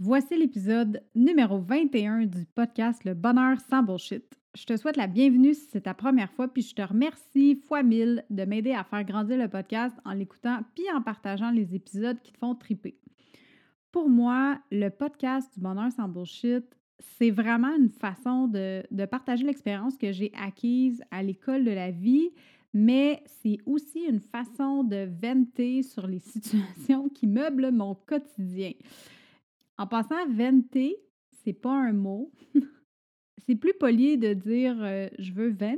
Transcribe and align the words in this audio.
Voici 0.00 0.36
l'épisode 0.36 1.04
numéro 1.14 1.60
21 1.60 2.26
du 2.26 2.46
podcast 2.46 3.04
Le 3.04 3.14
bonheur 3.14 3.58
sans 3.70 3.84
bullshit. 3.84 4.24
Je 4.56 4.64
te 4.64 4.76
souhaite 4.76 4.96
la 4.96 5.06
bienvenue 5.06 5.54
si 5.54 5.68
c'est 5.70 5.82
ta 5.82 5.94
première 5.94 6.32
fois, 6.32 6.48
puis 6.48 6.62
je 6.62 6.74
te 6.74 6.82
remercie 6.82 7.54
fois 7.68 7.84
mille 7.84 8.24
de 8.28 8.44
m'aider 8.44 8.72
à 8.72 8.82
faire 8.82 9.04
grandir 9.04 9.38
le 9.38 9.46
podcast 9.46 9.94
en 10.04 10.14
l'écoutant 10.14 10.62
puis 10.74 10.84
en 10.92 11.00
partageant 11.00 11.52
les 11.52 11.76
épisodes 11.76 12.20
qui 12.24 12.32
te 12.32 12.38
font 12.38 12.56
triper. 12.56 12.98
Pour 13.92 14.08
moi, 14.08 14.58
le 14.72 14.88
podcast 14.88 15.48
du 15.54 15.60
bonheur 15.60 15.92
sans 15.92 16.08
bullshit, 16.08 16.64
c'est 17.16 17.30
vraiment 17.30 17.76
une 17.76 17.88
façon 17.88 18.48
de, 18.48 18.82
de 18.90 19.04
partager 19.04 19.44
l'expérience 19.44 19.96
que 19.96 20.10
j'ai 20.10 20.32
acquise 20.34 21.04
à 21.12 21.22
l'école 21.22 21.64
de 21.64 21.70
la 21.70 21.92
vie, 21.92 22.30
mais 22.72 23.22
c'est 23.26 23.58
aussi 23.64 24.00
une 24.00 24.20
façon 24.20 24.82
de 24.82 25.08
venter 25.22 25.84
sur 25.84 26.08
les 26.08 26.18
situations 26.18 27.08
qui 27.10 27.28
meublent 27.28 27.70
mon 27.70 27.94
quotidien. 27.94 28.72
En 29.76 29.86
passant, 29.86 30.26
venter, 30.28 30.96
c'est 31.44 31.52
pas 31.52 31.72
un 31.72 31.92
mot. 31.92 32.32
c'est 33.46 33.56
plus 33.56 33.74
poli 33.74 34.18
de 34.18 34.32
dire 34.32 34.76
euh, 34.80 35.08
je 35.18 35.32
veux 35.32 35.50
vent 35.50 35.76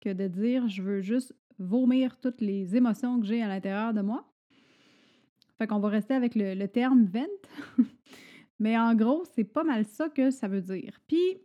que 0.00 0.12
de 0.12 0.28
dire 0.28 0.68
je 0.68 0.82
veux 0.82 1.00
juste 1.00 1.34
vomir 1.58 2.18
toutes 2.18 2.40
les 2.40 2.76
émotions 2.76 3.20
que 3.20 3.26
j'ai 3.26 3.42
à 3.42 3.48
l'intérieur 3.48 3.94
de 3.94 4.00
moi. 4.00 4.32
Fait 5.58 5.66
qu'on 5.66 5.80
va 5.80 5.88
rester 5.88 6.14
avec 6.14 6.34
le, 6.34 6.66
terme 6.66 7.04
vent. 7.04 7.26
Mais 8.58 8.78
en 8.78 8.94
gros, 8.94 9.24
c'est 9.34 9.44
pas 9.44 9.64
mal 9.64 9.84
ça 9.84 10.08
que 10.08 10.30
ça 10.30 10.48
veut 10.48 10.62
dire. 10.62 11.00
Puis, 11.06 11.38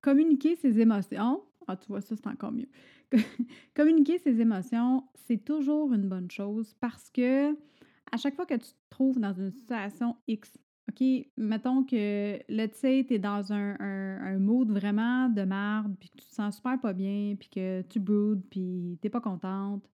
communiquer 0.00 0.56
ses 0.56 0.80
émotions, 0.80 1.42
ah, 1.66 1.76
tu 1.76 1.88
vois, 1.88 2.00
ça, 2.00 2.14
c'est 2.16 2.26
encore 2.26 2.52
mieux. 2.52 2.68
communiquer 3.74 4.18
ses 4.18 4.40
émotions, 4.40 5.04
c'est 5.14 5.44
toujours 5.44 5.92
une 5.92 6.08
bonne 6.08 6.30
chose 6.30 6.74
parce 6.80 7.10
que 7.10 7.52
à 8.12 8.16
chaque 8.16 8.34
fois 8.34 8.46
que 8.46 8.54
tu 8.54 8.70
te 8.70 8.90
trouves 8.90 9.20
dans 9.20 9.32
une 9.32 9.50
situation 9.50 10.16
X, 10.26 10.52
OK, 10.88 11.04
mettons 11.36 11.84
que 11.84 12.40
là, 12.48 12.68
tu 12.68 12.78
sais, 12.78 13.04
tu 13.06 13.14
es 13.14 13.18
dans 13.18 13.52
un, 13.52 13.76
un, 13.78 14.38
mood 14.38 14.70
vraiment 14.70 15.28
de 15.28 15.42
merde, 15.42 15.94
puis 16.00 16.08
que 16.10 16.16
tu 16.16 16.26
te 16.26 16.34
sens 16.34 16.56
super 16.56 16.80
pas 16.80 16.92
bien, 16.92 17.36
puis 17.38 17.48
que 17.48 17.82
tu 17.82 18.00
broodes, 18.00 18.42
puis 18.50 18.98
t'es 19.00 19.10
pas 19.10 19.20
contente. 19.20 19.88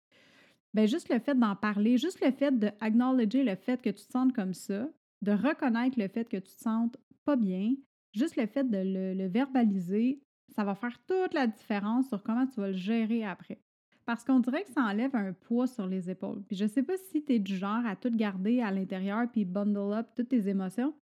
Ben 0.74 0.86
juste 0.86 1.08
le 1.08 1.18
fait 1.18 1.34
d'en 1.34 1.56
parler, 1.56 1.98
juste 1.98 2.20
le 2.24 2.30
fait 2.30 2.58
de 2.58 2.66
le 2.68 3.54
fait 3.56 3.80
que 3.80 3.90
tu 3.90 4.06
te 4.06 4.12
sentes 4.12 4.32
comme 4.32 4.54
ça, 4.54 4.88
de 5.22 5.32
reconnaître 5.32 5.98
le 5.98 6.08
fait 6.08 6.28
que 6.28 6.38
tu 6.38 6.54
te 6.54 6.60
sentes 6.60 6.96
pas 7.24 7.36
bien, 7.36 7.74
juste 8.12 8.36
le 8.36 8.46
fait 8.46 8.64
de 8.64 8.78
le 9.14 9.28
verbaliser, 9.28 10.20
ça 10.54 10.64
va 10.64 10.74
faire 10.74 10.98
toute 11.06 11.34
la 11.34 11.46
différence 11.46 12.08
sur 12.08 12.22
comment 12.22 12.46
tu 12.46 12.60
vas 12.60 12.68
le 12.68 12.76
gérer 12.76 13.24
après. 13.24 13.60
Parce 14.04 14.24
qu'on 14.24 14.40
dirait 14.40 14.64
que 14.64 14.72
ça 14.72 14.82
enlève 14.82 15.14
un 15.14 15.32
poids 15.32 15.66
sur 15.66 15.86
les 15.86 16.10
épaules. 16.10 16.42
Puis 16.48 16.56
je 16.56 16.66
sais 16.66 16.82
pas 16.82 16.96
si 17.10 17.22
tu 17.22 17.34
es 17.34 17.38
du 17.38 17.56
genre 17.56 17.86
à 17.86 17.94
tout 17.94 18.10
garder 18.10 18.60
à 18.60 18.70
l'intérieur 18.70 19.30
puis 19.30 19.44
bundle 19.44 19.92
up 19.92 20.08
toutes 20.16 20.30
tes 20.30 20.48
émotions, 20.48 20.94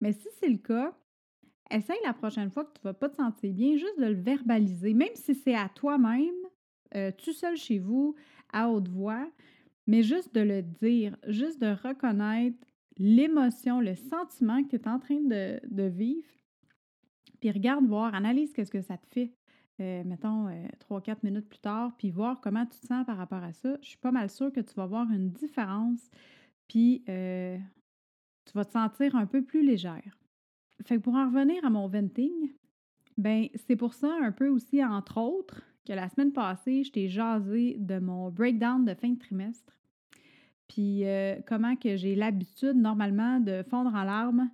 mais 0.00 0.12
si 0.12 0.28
c'est 0.38 0.48
le 0.48 0.58
cas, 0.58 0.96
essaye 1.70 1.98
la 2.04 2.12
prochaine 2.12 2.50
fois 2.50 2.64
que 2.64 2.72
tu 2.78 2.82
vas 2.84 2.94
pas 2.94 3.08
te 3.08 3.16
sentir 3.16 3.52
bien, 3.52 3.76
juste 3.76 3.98
de 3.98 4.06
le 4.06 4.20
verbaliser, 4.20 4.94
même 4.94 5.14
si 5.14 5.34
c'est 5.34 5.54
à 5.54 5.68
toi-même, 5.68 6.34
euh, 6.94 7.10
tout 7.16 7.32
seul 7.32 7.56
chez 7.56 7.78
vous, 7.78 8.14
à 8.52 8.70
haute 8.70 8.88
voix, 8.88 9.28
mais 9.86 10.02
juste 10.02 10.34
de 10.34 10.40
le 10.40 10.62
dire, 10.62 11.16
juste 11.26 11.60
de 11.60 11.74
reconnaître 11.82 12.58
l'émotion, 12.98 13.80
le 13.80 13.94
sentiment 13.94 14.62
que 14.62 14.70
tu 14.70 14.76
es 14.76 14.88
en 14.88 14.98
train 14.98 15.20
de, 15.20 15.88
vivre, 15.88 16.28
puis 17.40 17.50
regarde 17.50 17.86
voir, 17.86 18.14
analyse 18.14 18.52
qu'est-ce 18.52 18.70
que 18.70 18.82
ça 18.82 18.96
te 18.96 19.06
fait. 19.08 19.32
Euh, 19.80 20.04
mettons, 20.04 20.48
euh, 20.48 20.66
trois, 20.78 21.02
quatre 21.02 21.22
minutes 21.22 21.48
plus 21.48 21.58
tard, 21.58 21.92
puis 21.98 22.10
voir 22.10 22.40
comment 22.40 22.64
tu 22.64 22.78
te 22.78 22.86
sens 22.86 23.04
par 23.04 23.18
rapport 23.18 23.42
à 23.42 23.52
ça. 23.52 23.76
Je 23.82 23.88
suis 23.88 23.98
pas 23.98 24.10
mal 24.10 24.30
sûre 24.30 24.50
que 24.50 24.60
tu 24.60 24.74
vas 24.74 24.86
voir 24.86 25.10
une 25.10 25.30
différence, 25.30 26.10
puis 26.66 27.04
euh, 27.10 27.58
tu 28.46 28.52
vas 28.54 28.64
te 28.64 28.72
sentir 28.72 29.14
un 29.16 29.26
peu 29.26 29.42
plus 29.42 29.62
légère. 29.62 30.18
Fait 30.84 30.96
que 30.96 31.02
pour 31.02 31.14
en 31.14 31.26
revenir 31.26 31.62
à 31.64 31.68
mon 31.68 31.88
venting, 31.88 32.52
ben 33.18 33.48
c'est 33.66 33.76
pour 33.76 33.92
ça 33.92 34.08
un 34.22 34.32
peu 34.32 34.48
aussi, 34.48 34.82
entre 34.82 35.18
autres, 35.18 35.62
que 35.86 35.92
la 35.92 36.08
semaine 36.08 36.32
passée, 36.32 36.82
je 36.82 36.92
t'ai 36.92 37.08
jasé 37.08 37.76
de 37.78 37.98
mon 37.98 38.30
breakdown 38.30 38.84
de 38.84 38.94
fin 38.94 39.10
de 39.10 39.18
trimestre. 39.18 39.78
Puis 40.68 41.04
comment 41.46 41.76
que 41.76 41.96
j'ai 41.96 42.16
l'habitude 42.16 42.76
normalement 42.76 43.40
de 43.40 43.62
fondre 43.62 43.94
en 43.94 44.02
larmes, 44.02 44.50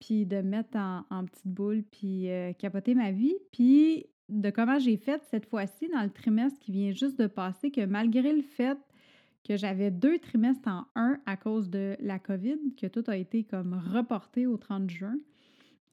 puis 0.00 0.26
de 0.26 0.40
mettre 0.40 0.76
en, 0.76 1.04
en 1.10 1.24
petite 1.24 1.46
boule, 1.46 1.84
puis 1.84 2.26
capoter 2.58 2.94
ma 2.94 3.12
vie. 3.12 3.36
Puis 3.52 4.06
de 4.28 4.50
comment 4.50 4.78
j'ai 4.78 4.96
fait 4.96 5.22
cette 5.30 5.46
fois-ci 5.46 5.88
dans 5.88 6.02
le 6.02 6.10
trimestre 6.10 6.58
qui 6.60 6.72
vient 6.72 6.92
juste 6.92 7.18
de 7.18 7.26
passer, 7.26 7.70
que 7.70 7.84
malgré 7.84 8.32
le 8.32 8.42
fait 8.42 8.78
que 9.44 9.56
j'avais 9.56 9.90
deux 9.90 10.18
trimestres 10.18 10.68
en 10.68 10.86
un 10.94 11.18
à 11.26 11.36
cause 11.36 11.68
de 11.68 11.96
la 12.00 12.18
COVID, 12.18 12.74
que 12.80 12.86
tout 12.86 13.04
a 13.08 13.16
été 13.16 13.44
comme 13.44 13.74
reporté 13.74 14.46
au 14.46 14.56
30 14.56 14.88
juin, 14.88 15.16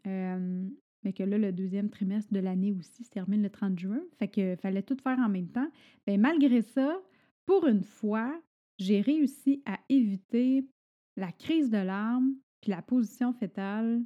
euh, 0.07 0.67
mais 1.03 1.13
que 1.13 1.23
là, 1.23 1.37
le 1.37 1.51
deuxième 1.51 1.89
trimestre 1.89 2.33
de 2.33 2.39
l'année 2.39 2.71
aussi 2.71 3.03
se 3.03 3.09
termine 3.09 3.41
le 3.41 3.49
30 3.49 3.79
juin, 3.79 4.01
fait 4.17 4.27
qu'il 4.27 4.57
fallait 4.57 4.83
tout 4.83 4.97
faire 5.01 5.17
en 5.19 5.29
même 5.29 5.49
temps. 5.49 5.69
Bien, 6.05 6.17
malgré 6.17 6.61
ça, 6.61 7.01
pour 7.45 7.65
une 7.67 7.83
fois, 7.83 8.39
j'ai 8.77 9.01
réussi 9.01 9.63
à 9.65 9.79
éviter 9.89 10.67
la 11.15 11.31
crise 11.31 11.69
de 11.69 11.77
larmes 11.77 12.35
puis 12.61 12.71
la 12.71 12.81
position 12.81 13.33
fétale 13.33 14.01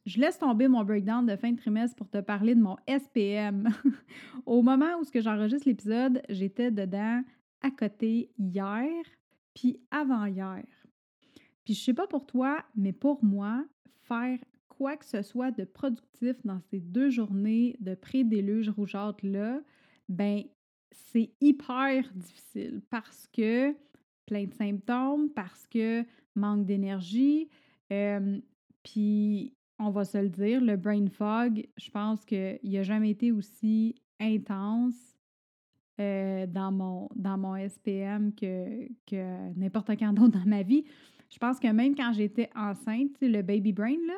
je 0.07 0.19
laisse 0.19 0.39
tomber 0.39 0.69
mon 0.69 0.85
breakdown 0.85 1.27
de 1.27 1.37
fin 1.37 1.53
de 1.53 1.59
trimestre 1.59 1.97
pour 1.97 2.09
te 2.09 2.23
parler 2.23 2.55
de 2.55 2.63
mon 2.63 2.79
SPM. 2.89 3.69
Au 4.47 4.63
moment 4.63 4.99
où 4.99 5.05
j'enregistre 5.15 5.69
l'épisode, 5.69 6.23
j'étais 6.31 6.71
dedans 6.71 7.23
à 7.61 7.71
côté 7.71 8.31
hier 8.39 8.89
puis 9.55 9.81
avant-hier. 9.91 10.65
Puis 11.65 11.75
je 11.75 11.83
sais 11.83 11.95
pas 11.95 12.07
pour 12.07 12.27
toi, 12.27 12.65
mais 12.75 12.93
pour 12.93 13.25
moi, 13.25 13.65
faire 14.03 14.39
quoi 14.69 14.97
que 14.97 15.05
ce 15.05 15.23
soit 15.23 15.51
de 15.51 15.65
productif 15.65 16.37
dans 16.45 16.61
ces 16.61 16.81
deux 16.81 17.09
journées 17.09 17.77
de 17.81 17.95
pré-déluge 17.95 18.69
rougeâtre-là, 18.69 19.61
ben 20.09 20.43
c'est 20.91 21.33
hyper 21.41 22.13
difficile 22.15 22.83
parce 22.91 23.27
que 23.33 23.75
plein 24.27 24.45
de 24.45 24.55
symptômes, 24.55 25.31
parce 25.31 25.67
que 25.67 26.05
manque 26.35 26.67
d'énergie, 26.67 27.49
puis 28.83 29.55
on 29.79 29.91
va 29.91 30.05
se 30.05 30.19
le 30.19 30.29
dire, 30.29 30.61
le 30.61 30.77
brain 30.77 31.07
fog, 31.09 31.67
je 31.77 31.91
pense 31.91 32.25
qu'il 32.25 32.59
n'a 32.65 32.83
jamais 32.83 33.11
été 33.11 33.33
aussi 33.33 33.95
intense 34.21 35.14
euh, 36.01 36.47
dans, 36.47 36.73
mon, 36.73 37.09
dans 37.15 37.39
mon 37.39 37.57
SPM 37.57 38.35
que, 38.35 38.89
que 39.07 39.53
n'importe 39.59 39.91
quand 39.99 40.13
d'autre 40.13 40.39
dans 40.39 40.47
ma 40.47 40.63
vie. 40.63 40.85
Je 41.31 41.39
pense 41.39 41.59
que 41.59 41.69
même 41.69 41.95
quand 41.95 42.13
j'étais 42.13 42.51
enceinte, 42.55 43.17
le 43.21 43.43
baby 43.43 43.73
brain, 43.73 43.97
là, 44.07 44.15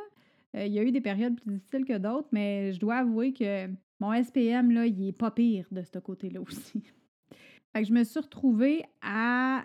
euh, 0.56 0.66
il 0.66 0.72
y 0.72 0.78
a 0.78 0.82
eu 0.82 0.92
des 0.92 1.00
périodes 1.00 1.40
plus 1.40 1.54
difficiles 1.54 1.84
que 1.84 1.98
d'autres, 1.98 2.28
mais 2.32 2.72
je 2.72 2.80
dois 2.80 2.96
avouer 2.96 3.32
que 3.32 3.68
mon 4.00 4.12
SPM, 4.12 4.70
là, 4.70 4.86
il 4.86 5.08
est 5.08 5.12
pas 5.12 5.30
pire 5.30 5.66
de 5.70 5.82
ce 5.82 5.98
côté-là 5.98 6.40
aussi. 6.40 6.82
fait 7.72 7.82
que 7.82 7.88
je 7.88 7.92
me 7.92 8.04
suis 8.04 8.20
retrouvée 8.20 8.84
à, 9.02 9.64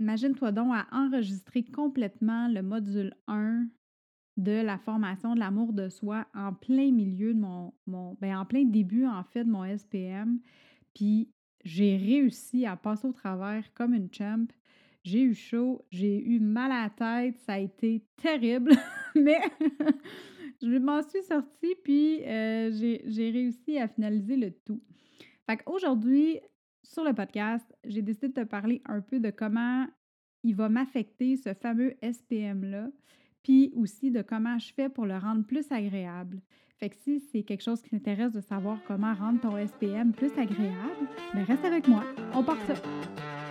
imagine-toi 0.00 0.52
donc, 0.52 0.74
à 0.74 0.86
enregistrer 0.92 1.62
complètement 1.64 2.48
le 2.48 2.62
module 2.62 3.14
1 3.26 3.66
de 4.36 4.62
la 4.62 4.78
formation 4.78 5.34
de 5.34 5.40
l'amour 5.40 5.72
de 5.72 5.88
soi 5.88 6.26
en 6.34 6.52
plein 6.52 6.90
milieu 6.90 7.34
de 7.34 7.38
mon, 7.38 7.72
mon 7.86 8.16
ben 8.20 8.36
en 8.36 8.44
plein 8.44 8.64
début 8.64 9.06
en 9.06 9.22
fait 9.22 9.44
de 9.44 9.50
mon 9.50 9.64
SPM. 9.64 10.40
Puis 10.94 11.28
j'ai 11.64 11.96
réussi 11.96 12.66
à 12.66 12.76
passer 12.76 13.06
au 13.06 13.12
travers 13.12 13.72
comme 13.74 13.94
une 13.94 14.12
champ. 14.12 14.46
J'ai 15.02 15.22
eu 15.22 15.34
chaud, 15.34 15.84
j'ai 15.90 16.24
eu 16.26 16.40
mal 16.40 16.72
à 16.72 16.84
la 16.84 16.90
tête, 16.90 17.38
ça 17.40 17.54
a 17.54 17.58
été 17.58 18.02
terrible, 18.16 18.72
mais 19.14 19.40
je 20.62 20.78
m'en 20.78 21.02
suis 21.02 21.22
sortie, 21.22 21.74
puis 21.82 22.20
j'ai 22.24 23.30
réussi 23.30 23.78
à 23.78 23.86
finaliser 23.86 24.36
le 24.36 24.50
tout. 24.50 24.80
Fait 25.46 25.58
qu'aujourd'hui, 25.58 26.40
sur 26.82 27.04
le 27.04 27.12
podcast, 27.12 27.66
j'ai 27.84 28.02
décidé 28.02 28.28
de 28.28 28.32
te 28.34 28.44
parler 28.44 28.80
un 28.86 29.00
peu 29.00 29.20
de 29.20 29.30
comment 29.30 29.86
il 30.42 30.54
va 30.54 30.68
m'affecter 30.68 31.36
ce 31.36 31.54
fameux 31.54 31.94
SPM-là, 32.02 32.90
puis 33.42 33.72
aussi 33.74 34.10
de 34.10 34.22
comment 34.22 34.58
je 34.58 34.72
fais 34.72 34.88
pour 34.88 35.06
le 35.06 35.16
rendre 35.18 35.44
plus 35.44 35.70
agréable. 35.70 36.40
Fait 36.78 36.90
que 36.90 36.96
si 36.96 37.20
c'est 37.20 37.42
quelque 37.42 37.62
chose 37.62 37.80
qui 37.82 37.90
t'intéresse 37.90 38.32
de 38.32 38.40
savoir 38.40 38.78
comment 38.86 39.14
rendre 39.14 39.40
ton 39.40 39.56
SPM 39.56 40.12
plus 40.12 40.32
agréable, 40.32 41.08
ben 41.32 41.44
reste 41.44 41.64
avec 41.64 41.86
moi. 41.86 42.02
On 42.34 42.42
part 42.42 42.60
ça. 42.66 42.74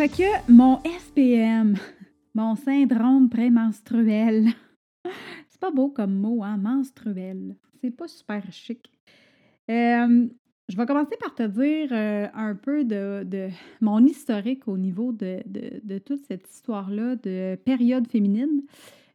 Fait 0.00 0.08
que 0.08 0.50
mon 0.50 0.80
SPM, 0.82 1.76
mon 2.34 2.56
syndrome 2.56 3.28
prémenstruel, 3.28 4.48
c'est 5.50 5.60
pas 5.60 5.70
beau 5.70 5.90
comme 5.90 6.14
mot, 6.14 6.42
hein, 6.42 6.56
menstruel. 6.56 7.54
C'est 7.82 7.90
pas 7.90 8.08
super 8.08 8.50
chic. 8.50 8.90
Euh, 9.70 10.26
je 10.70 10.76
vais 10.76 10.86
commencer 10.86 11.18
par 11.20 11.34
te 11.34 11.42
dire 11.42 11.90
euh, 11.92 12.28
un 12.32 12.54
peu 12.54 12.84
de, 12.84 13.50
mon 13.82 14.02
historique 14.06 14.66
au 14.68 14.78
niveau 14.78 15.12
de, 15.12 15.98
toute 15.98 16.24
cette 16.24 16.48
histoire-là 16.48 17.16
de 17.16 17.56
période 17.56 18.08
féminine. 18.08 18.62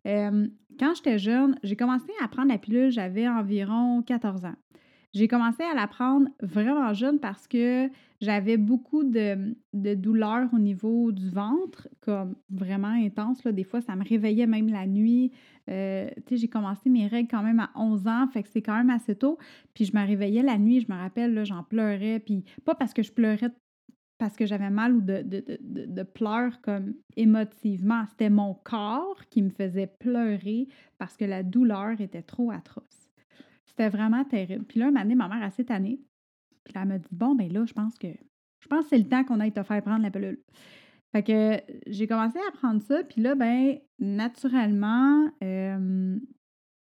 Euh, 0.06 0.48
quand 0.78 0.94
j'étais 0.94 1.18
jeune, 1.18 1.58
j'ai 1.64 1.76
commencé 1.76 2.12
à 2.22 2.28
prendre 2.28 2.50
la 2.50 2.60
pilule, 2.60 2.92
j'avais 2.92 3.28
environ 3.28 4.04
14 4.04 4.46
ans. 4.46 4.56
J'ai 5.16 5.30
commencé 5.30 5.64
à 5.64 5.74
la 5.74 5.88
prendre 5.88 6.28
vraiment 6.42 6.94
jeune 6.94 7.20
parce 7.20 7.48
que 7.48 7.90
j'avais 8.20 8.58
beaucoup 8.58 9.06
de, 9.06 9.56
douleurs 9.74 10.50
au 10.54 10.60
niveau 10.60 11.14
du 11.14 11.30
ventre, 11.30 11.88
comme 12.02 12.36
vraiment 12.50 12.90
intense. 12.90 13.42
Des 13.48 13.64
fois, 13.64 13.80
ça 13.80 13.96
me 13.96 14.04
réveillait 14.04 14.46
même 14.46 14.68
la 14.68 14.86
nuit. 14.86 15.32
Euh, 15.70 16.10
j'ai 16.30 16.50
commencé 16.50 16.90
mes 16.90 17.08
règles 17.08 17.30
quand 17.32 17.44
même 17.44 17.62
à 17.62 17.72
11 17.76 18.08
ans, 18.08 18.28
fait 18.28 18.44
que 18.44 18.50
c'est 18.50 18.62
quand 18.62 18.76
même 18.76 18.90
assez 18.90 19.16
tôt. 19.16 19.38
Puis 19.74 19.86
je 19.86 19.96
me 19.96 20.06
réveillais 20.06 20.44
la 20.44 20.58
nuit, 20.58 20.82
je 20.82 20.92
me 20.92 20.98
rappelle, 20.98 21.46
j'en 21.46 21.64
pleurais. 21.64 22.20
Puis 22.20 22.44
pas 22.66 22.76
parce 22.76 22.94
que 22.94 23.02
je 23.02 23.14
pleurais 23.14 23.52
parce 24.18 24.36
que 24.36 24.46
j'avais 24.46 24.70
mal 24.70 24.96
ou 24.96 25.02
de, 25.02 25.24
de, 25.24 26.04
pleurs 26.04 26.60
comme 26.60 26.94
émotivement. 27.16 28.04
C'était 28.10 28.30
mon 28.30 28.54
corps 28.54 29.22
qui 29.30 29.42
me 29.42 29.50
faisait 29.50 29.88
pleurer 29.88 30.68
parce 30.98 31.16
que 31.16 31.24
la 31.24 31.42
douleur 31.42 32.02
était 32.02 32.22
trop 32.22 32.52
atroce. 32.52 33.05
C'était 33.76 33.90
vraiment 33.90 34.24
terrible. 34.24 34.64
Puis 34.64 34.80
là, 34.80 34.86
un 34.86 34.92
moment 34.92 35.02
donné, 35.02 35.16
ma 35.16 35.28
mère 35.28 35.44
a 35.44 35.52
cette 35.52 35.70
année. 35.70 36.00
Puis 36.64 36.74
elle 36.76 36.88
m'a 36.88 36.98
dit 36.98 37.08
Bon, 37.12 37.36
ben 37.36 37.52
là, 37.52 37.66
je 37.66 37.74
pense 37.74 37.98
que 37.98 38.08
je 38.60 38.68
pense 38.68 38.86
c'est 38.88 38.98
le 38.98 39.08
temps 39.08 39.24
qu'on 39.24 39.40
aille 39.40 39.52
te 39.52 39.64
faire 39.64 39.82
prendre 39.84 40.02
la 40.02 40.12
pilule. 40.12 40.40
Fait 41.12 41.24
que 41.24 41.62
j'ai 41.88 42.08
commencé 42.08 42.40
à 42.48 42.52
prendre 42.52 42.82
ça, 42.82 43.04
puis 43.04 43.22
là, 43.22 43.36
ben, 43.36 43.78
naturellement, 44.00 45.30
euh, 45.44 46.18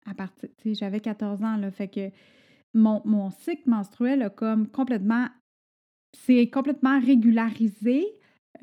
à 0.05 0.13
partir, 0.13 0.49
tu 0.57 0.69
sais, 0.69 0.75
j'avais 0.75 0.99
14 0.99 1.43
ans, 1.43 1.57
là, 1.57 1.69
fait 1.71 1.87
que 1.87 2.09
mon, 2.73 3.01
mon 3.05 3.29
cycle 3.29 3.69
menstruel 3.69 4.21
a 4.21 4.29
comme 4.29 4.67
complètement, 4.67 5.27
c'est 6.13 6.49
complètement 6.49 6.99
régularisé 6.99 8.05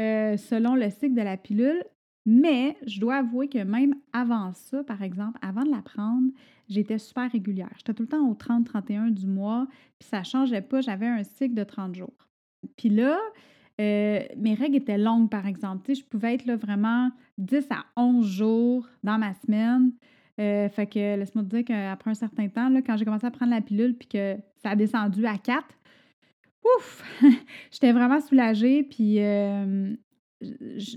euh, 0.01 0.37
selon 0.37 0.75
le 0.75 0.91
cycle 0.91 1.15
de 1.15 1.23
la 1.23 1.37
pilule, 1.37 1.85
mais 2.27 2.77
je 2.87 2.99
dois 3.01 3.17
avouer 3.17 3.49
que 3.49 3.63
même 3.63 3.95
avant 4.13 4.53
ça, 4.53 4.83
par 4.83 5.03
exemple, 5.03 5.39
avant 5.43 5.63
de 5.63 5.71
la 5.71 5.81
prendre, 5.81 6.29
j'étais 6.69 6.99
super 6.99 7.31
régulière. 7.31 7.73
J'étais 7.77 7.95
tout 7.95 8.03
le 8.03 8.09
temps 8.09 8.29
au 8.29 8.35
30-31 8.35 9.11
du 9.11 9.29
mois, 9.29 9.69
puis 9.99 10.09
ça 10.09 10.19
ne 10.19 10.25
changeait 10.25 10.61
pas. 10.61 10.81
J'avais 10.81 11.07
un 11.07 11.23
cycle 11.23 11.55
de 11.55 11.63
30 11.63 11.95
jours. 11.95 12.29
Puis 12.77 12.89
là, 12.89 13.17
euh, 13.81 14.21
mes 14.37 14.55
règles 14.55 14.77
étaient 14.77 14.99
longues, 14.99 15.31
par 15.31 15.47
exemple. 15.47 15.95
Je 15.95 16.03
pouvais 16.03 16.35
être 16.35 16.47
là 16.47 16.57
vraiment 16.57 17.11
10 17.39 17.69
à 17.71 17.85
11 17.97 18.27
jours 18.27 18.89
dans 19.05 19.19
ma 19.19 19.33
semaine. 19.35 19.93
Euh, 20.41 20.69
fait 20.69 20.87
que 20.87 21.17
laisse-moi 21.17 21.45
te 21.45 21.49
dire 21.49 21.65
qu'après 21.65 22.11
un 22.11 22.15
certain 22.15 22.49
temps, 22.49 22.69
là, 22.69 22.83
quand 22.83 22.97
j'ai 22.97 23.05
commencé 23.05 23.27
à 23.27 23.31
prendre 23.31 23.53
la 23.53 23.61
pilule 23.61 23.97
puis 23.97 24.09
que 24.09 24.37
ça 24.63 24.71
a 24.71 24.77
descendu 24.77 25.25
à 25.27 25.39
4, 25.39 25.65
ouf! 26.65 27.21
J'étais 27.71 27.93
vraiment 27.93 28.21
soulagée. 28.21 28.83
Puis 28.83 29.21
euh, 29.21 29.95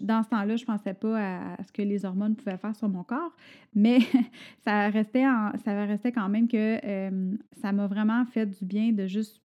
dans 0.02 0.24
ce 0.24 0.30
temps-là, 0.30 0.56
je 0.56 0.64
ne 0.64 0.66
pensais 0.66 0.94
pas 0.94 1.54
à, 1.54 1.64
ce 1.64 1.72
que 1.72 1.82
les 1.82 2.06
hormones 2.06 2.36
pouvaient 2.36 2.58
faire 2.58 2.76
sur 2.76 2.90
mon 2.90 3.04
corps, 3.04 3.36
mais 3.74 4.00
ça 4.66 4.90
restait, 4.90 5.24
ça 5.64 5.86
restait 5.86 6.12
quand 6.12 6.30
même 6.30 6.48
que 6.48 6.80
euh, 6.84 7.36
ça 7.62 7.72
m'a 7.72 7.88
vraiment 7.88 8.26
fait 8.26 8.46
du 8.46 8.66
bien 8.66 8.92
de 8.92 9.08
juste 9.08 9.42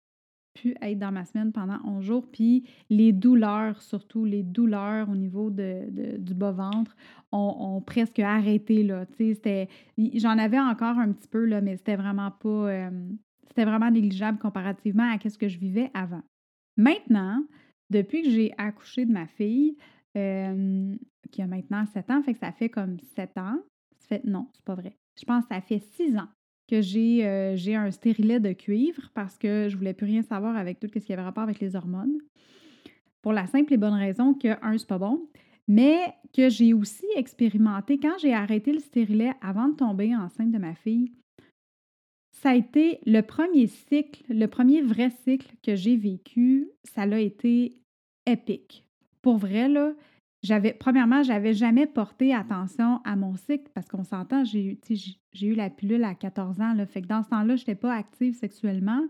pu 0.53 0.75
être 0.81 0.99
dans 0.99 1.11
ma 1.11 1.25
semaine 1.25 1.51
pendant 1.51 1.77
11 1.85 2.03
jours. 2.03 2.27
Puis 2.31 2.65
les 2.89 3.11
douleurs, 3.13 3.81
surtout 3.81 4.25
les 4.25 4.43
douleurs 4.43 5.09
au 5.09 5.15
niveau 5.15 5.49
de, 5.49 6.17
du 6.17 6.33
bas-ventre, 6.33 6.95
ont, 7.31 7.81
presque 7.85 8.19
arrêté. 8.19 8.87
J'en 10.15 10.37
avais 10.37 10.59
encore 10.59 10.97
un 10.97 11.11
petit 11.13 11.29
peu, 11.29 11.45
là, 11.45 11.61
mais 11.61 11.77
c'était 11.77 11.95
vraiment 11.95 12.31
pas. 12.31 12.49
Euh, 12.49 12.89
c'était 13.47 13.65
vraiment 13.65 13.91
négligeable 13.91 14.37
comparativement 14.37 15.09
à 15.11 15.29
ce 15.29 15.37
que 15.37 15.49
je 15.49 15.57
vivais 15.57 15.91
avant. 15.94 16.21
Maintenant, 16.77 17.44
depuis 17.91 18.23
que 18.23 18.29
j'ai 18.31 18.51
accouché 18.57 19.05
de 19.05 19.11
ma 19.11 19.27
fille, 19.27 19.77
qui 20.13 21.41
a 21.41 21.47
maintenant 21.47 21.85
7 21.85 22.09
ans, 22.09 22.23
fait 22.23 22.33
que 22.33 22.39
ça 22.39 22.51
fait 22.51 22.69
comme 22.69 22.97
7 23.15 23.38
ans. 23.38 23.59
Ça 23.99 24.07
fait, 24.07 24.25
non, 24.25 24.47
c'est 24.53 24.65
pas 24.65 24.75
vrai. 24.75 24.97
Je 25.19 25.25
pense 25.25 25.43
que 25.45 25.53
ça 25.53 25.61
fait 25.61 25.79
6 25.79 26.17
ans 26.17 26.27
que 26.67 26.81
j'ai 26.81 27.75
un 27.75 27.91
stérilet 27.91 28.39
de 28.39 28.53
cuivre 28.53 29.09
parce 29.13 29.38
que 29.38 29.67
je 29.69 29.77
voulais 29.77 29.93
plus 29.93 30.07
rien 30.07 30.23
savoir 30.23 30.55
avec 30.55 30.79
tout 30.79 30.88
ce 30.93 30.99
qui 30.99 31.13
avait 31.13 31.21
rapport 31.21 31.43
avec 31.43 31.59
les 31.59 31.75
hormones. 31.75 32.17
Pour 33.21 33.33
la 33.33 33.45
simple 33.45 33.73
et 33.73 33.77
bonne 33.77 33.94
raison 33.94 34.33
que, 34.33 34.47
un, 34.65 34.77
c'est 34.77 34.87
pas 34.87 34.97
bon, 34.97 35.29
mais 35.67 35.99
que 36.33 36.49
j'ai 36.49 36.73
aussi 36.73 37.05
expérimenté 37.15 37.99
quand 37.99 38.17
j'ai 38.19 38.33
arrêté 38.33 38.71
le 38.73 38.79
stérilet 38.79 39.33
avant 39.41 39.67
de 39.67 39.75
tomber 39.75 40.15
enceinte 40.15 40.51
de 40.51 40.57
ma 40.57 40.73
fille. 40.73 41.11
Ça 42.31 42.51
a 42.51 42.55
été 42.55 42.99
le 43.05 43.21
premier 43.21 43.67
cycle, 43.67 44.23
le 44.29 44.47
premier 44.47 44.81
vrai 44.81 45.09
cycle 45.09 45.53
que 45.61 45.75
j'ai 45.75 45.97
vécu. 45.97 46.69
Ça 46.85 47.05
l'a 47.05 47.19
été 47.19 47.81
épique. 48.25 48.85
Pour 49.21 49.38
vrai, 49.38 49.68
là, 49.68 49.94
j'avais, 50.44 50.73
premièrement, 50.73 51.21
j'avais 51.21 51.53
jamais 51.53 51.85
porté 51.85 52.33
attention 52.33 53.00
à 53.03 53.15
mon 53.15 53.35
cycle 53.35 53.69
parce 53.73 53.88
qu'on 53.88 54.03
s'entend, 54.03 54.44
j'ai, 54.44 54.79
j'ai 55.33 55.47
eu 55.47 55.53
la 55.53 55.69
pilule 55.69 56.03
à 56.03 56.15
14 56.15 56.59
ans, 56.62 56.75
fait 56.88 57.03
que 57.03 57.07
dans 57.07 57.21
ce 57.21 57.29
temps-là, 57.29 57.56
je 57.56 57.62
n'étais 57.62 57.75
pas 57.75 57.94
active 57.94 58.33
sexuellement. 58.33 59.03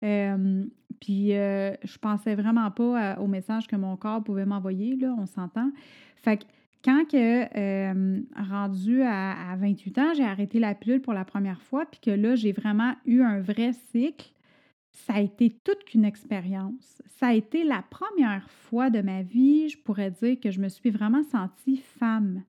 puis 0.00 1.36
euh, 1.36 1.72
je 1.84 1.98
pensais 1.98 2.34
vraiment 2.34 2.70
pas 2.72 3.16
au 3.20 3.28
message 3.28 3.68
que 3.68 3.76
mon 3.76 3.96
corps 3.96 4.24
pouvait 4.24 4.46
m'envoyer, 4.46 4.96
là, 4.96 5.14
on 5.16 5.26
s'entend. 5.26 5.70
Fait 6.16 6.38
que 6.38 6.44
quand 6.84 7.04
que, 7.08 8.42
rendu 8.50 9.02
à, 9.02 9.52
à, 9.52 9.56
28 9.56 9.98
ans, 9.98 10.14
j'ai 10.16 10.24
arrêté 10.24 10.58
la 10.58 10.74
pilule 10.74 11.00
pour 11.00 11.12
la 11.12 11.24
première 11.24 11.62
fois, 11.62 11.86
puis 11.86 12.00
que 12.00 12.10
là, 12.10 12.34
j'ai 12.34 12.50
vraiment 12.50 12.94
eu 13.06 13.22
un 13.22 13.40
vrai 13.40 13.72
cycle, 13.92 14.32
ça 14.92 15.14
a 15.14 15.20
été 15.20 15.50
toute 15.64 15.84
qu'une 15.84 16.04
expérience. 16.04 17.02
Ça 17.18 17.28
a 17.28 17.32
été 17.32 17.64
la 17.64 17.82
première 17.82 18.48
fois 18.50 18.90
de 18.90 19.00
ma 19.00 19.22
vie, 19.22 19.68
je 19.68 19.78
pourrais 19.78 20.10
dire, 20.10 20.38
que 20.38 20.50
je 20.50 20.60
me 20.60 20.68
suis 20.68 20.90
vraiment 20.90 21.22
sentie 21.24 21.78
femme. 21.78 22.42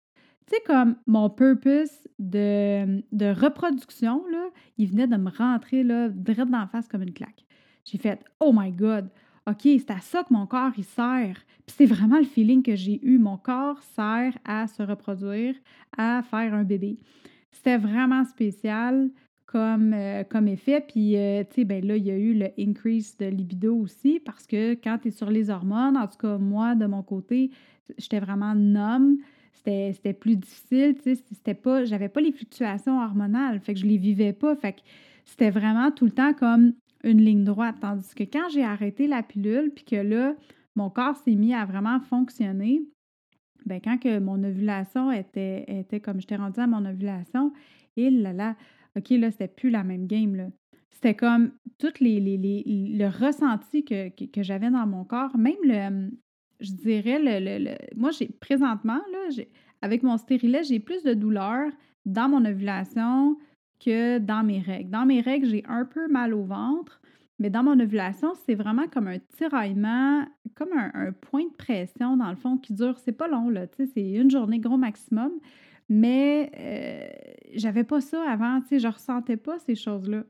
Tu 0.46 0.56
sais, 0.56 0.62
comme 0.66 0.98
mon 1.08 1.30
purpose 1.30 2.08
de, 2.20 3.02
de 3.12 3.26
reproduction, 3.34 4.26
là, 4.30 4.50
il 4.78 4.90
venait 4.90 5.08
de 5.08 5.16
me 5.16 5.30
rentrer 5.30 5.84
là, 5.84 6.10
direct 6.10 6.50
dans 6.50 6.60
la 6.60 6.68
face 6.68 6.88
comme 6.88 7.04
une 7.04 7.14
claque. 7.14 7.46
J'ai 7.86 7.98
fait 7.98 8.20
Oh 8.40 8.52
my 8.54 8.72
God! 8.72 9.10
OK, 9.46 9.62
c'est 9.64 9.92
à 9.92 10.00
ça 10.00 10.24
que 10.24 10.34
mon 10.34 10.46
corps 10.46 10.72
il 10.78 10.86
sert. 10.86 11.36
Puis 11.66 11.76
c'est 11.78 11.86
vraiment 11.86 12.18
le 12.18 12.24
feeling 12.24 12.64
que 12.64 12.76
j'ai 12.76 13.06
eu. 13.06 13.18
Mon 13.18 13.38
corps 13.38 13.82
sert 13.96 14.38
à 14.46 14.68
se 14.68 14.82
reproduire, 14.84 15.56
à 15.98 16.22
faire 16.24 16.54
un 16.54 16.64
bébé. 16.64 16.98
C'était 17.52 17.78
vraiment 17.78 18.24
spécial 18.26 19.10
comme, 19.54 19.94
euh, 19.94 20.24
comme 20.24 20.48
effet. 20.48 20.82
Puis, 20.82 21.16
euh, 21.16 21.44
tu 21.44 21.62
sais, 21.62 21.64
ben 21.64 21.86
là, 21.86 21.96
il 21.96 22.04
y 22.04 22.10
a 22.10 22.18
eu 22.18 22.34
le 22.34 22.50
increase 22.58 23.16
de 23.18 23.28
libido 23.28 23.76
aussi 23.76 24.20
parce 24.20 24.48
que 24.48 24.74
quand 24.74 24.98
tu 25.04 25.10
es 25.10 25.12
sur 25.12 25.30
les 25.30 25.52
hormones, 25.52 25.96
en 25.96 26.08
tout 26.08 26.18
cas, 26.18 26.40
moi, 26.40 26.74
de 26.74 26.88
mon 26.88 27.04
côté, 27.04 27.52
j'étais 28.00 28.20
vraiment 28.20 28.56
numb. 28.56 29.18
C'était 29.54 30.14
plus 30.14 30.36
difficile, 30.36 30.96
tu 31.02 31.16
sais, 31.16 31.54
pas, 31.54 31.86
j'avais 31.86 32.10
pas 32.10 32.20
les 32.20 32.34
fluctuations 32.34 33.02
hormonales, 33.02 33.62
fait 33.62 33.74
que 33.74 33.80
je 33.80 33.86
les 33.86 33.98
vivais 33.98 34.34
pas, 34.34 34.58
fait 34.58 34.74
que 34.74 34.82
c'était 35.24 35.52
vraiment 35.52 35.90
tout 35.90 36.04
le 36.04 36.12
temps 36.12 36.34
comme 36.34 36.74
une 37.06 37.22
ligne 37.22 37.46
droite. 37.46 37.76
Tandis 37.80 38.14
que 38.14 38.24
quand 38.24 38.50
j'ai 38.52 38.66
arrêté 38.66 39.08
la 39.08 39.24
pilule, 39.24 39.72
puis 39.74 39.86
que 39.86 39.96
là, 39.96 40.36
mon 40.76 40.90
corps 40.90 41.16
s'est 41.16 41.36
mis 41.36 41.54
à 41.54 41.64
vraiment 41.64 42.02
fonctionner, 42.02 42.82
ben 43.66 43.80
quand 43.82 43.98
que 44.00 44.20
mon 44.20 44.44
ovulation 44.44 45.14
était, 45.14 45.64
était 45.70 46.02
comme 46.02 46.20
j'étais 46.20 46.36
rendue 46.36 46.60
à 46.60 46.68
mon 46.68 46.84
ovulation, 46.86 47.54
et 47.96 48.10
là 48.10 48.34
là, 48.34 48.56
OK, 48.98 49.10
là, 49.12 49.32
c'était 49.32 49.48
plus 49.48 49.70
la 49.70 49.84
même 49.84 50.08
game. 50.08 50.36
Là. 50.36 50.48
C'était 50.92 51.16
comme 51.16 51.52
tout 51.80 51.94
les, 52.00 52.20
les, 52.20 52.38
les, 52.38 52.64
le 52.66 53.08
ressenti 53.08 53.84
que, 53.84 54.10
que, 54.10 54.44
j'avais 54.44 54.70
dans 54.70 54.88
mon 54.88 55.04
corps, 55.04 55.38
même 55.38 55.56
le, 55.64 56.12
je 56.60 56.72
dirais, 56.72 57.20
le, 57.20 57.64
le, 57.64 57.76
moi, 57.96 58.12
j'ai 58.12 58.28
présentement, 58.28 59.02
là, 59.12 59.44
avec 59.82 60.04
mon 60.04 60.18
stérilet, 60.18 60.64
j'ai 60.64 60.80
plus 60.80 61.04
de 61.04 61.14
douleur 61.14 61.70
dans 62.06 62.30
mon 62.30 62.46
ovulation 62.46 63.38
que 63.84 64.18
dans 64.20 64.44
mes 64.44 64.60
règles. 64.60 64.90
Dans 64.90 65.06
mes 65.06 65.22
règles, 65.22 65.48
j'ai 65.48 65.64
un 65.68 65.86
peu 65.86 66.08
mal 66.08 66.34
au 66.34 66.44
ventre, 66.44 67.02
mais 67.40 67.50
dans 67.50 67.64
mon 67.64 67.80
ovulation, 67.80 68.34
c'est 68.46 68.56
vraiment 68.56 68.88
comme 68.88 69.08
un 69.08 69.20
tiraillement, 69.38 70.26
comme 70.56 70.70
un, 70.74 71.12
point 71.12 71.44
de 71.44 71.56
pression, 71.58 72.16
dans 72.16 72.30
le 72.30 72.36
fond, 72.36 72.58
qui 72.58 72.74
dure, 72.74 72.98
c'est 73.00 73.12
pas 73.12 73.28
long, 73.28 73.50
là, 73.50 73.68
tu 73.68 73.86
sais, 73.86 73.92
c'est 73.94 74.12
une 74.12 74.32
journée 74.32 74.60
gros 74.60 74.78
maximum, 74.78 75.32
mais 75.90 76.52
euh, 76.58 77.34
j'avais 77.54 77.84
pas 77.84 78.02
ça 78.02 78.24
avant, 78.30 78.62
tu 78.62 78.68
sais, 78.68 78.80
je 78.80 78.88
ressentais 78.88 79.38
pas 79.38 79.60
ces 79.60 79.76
choses-là. 79.76 80.24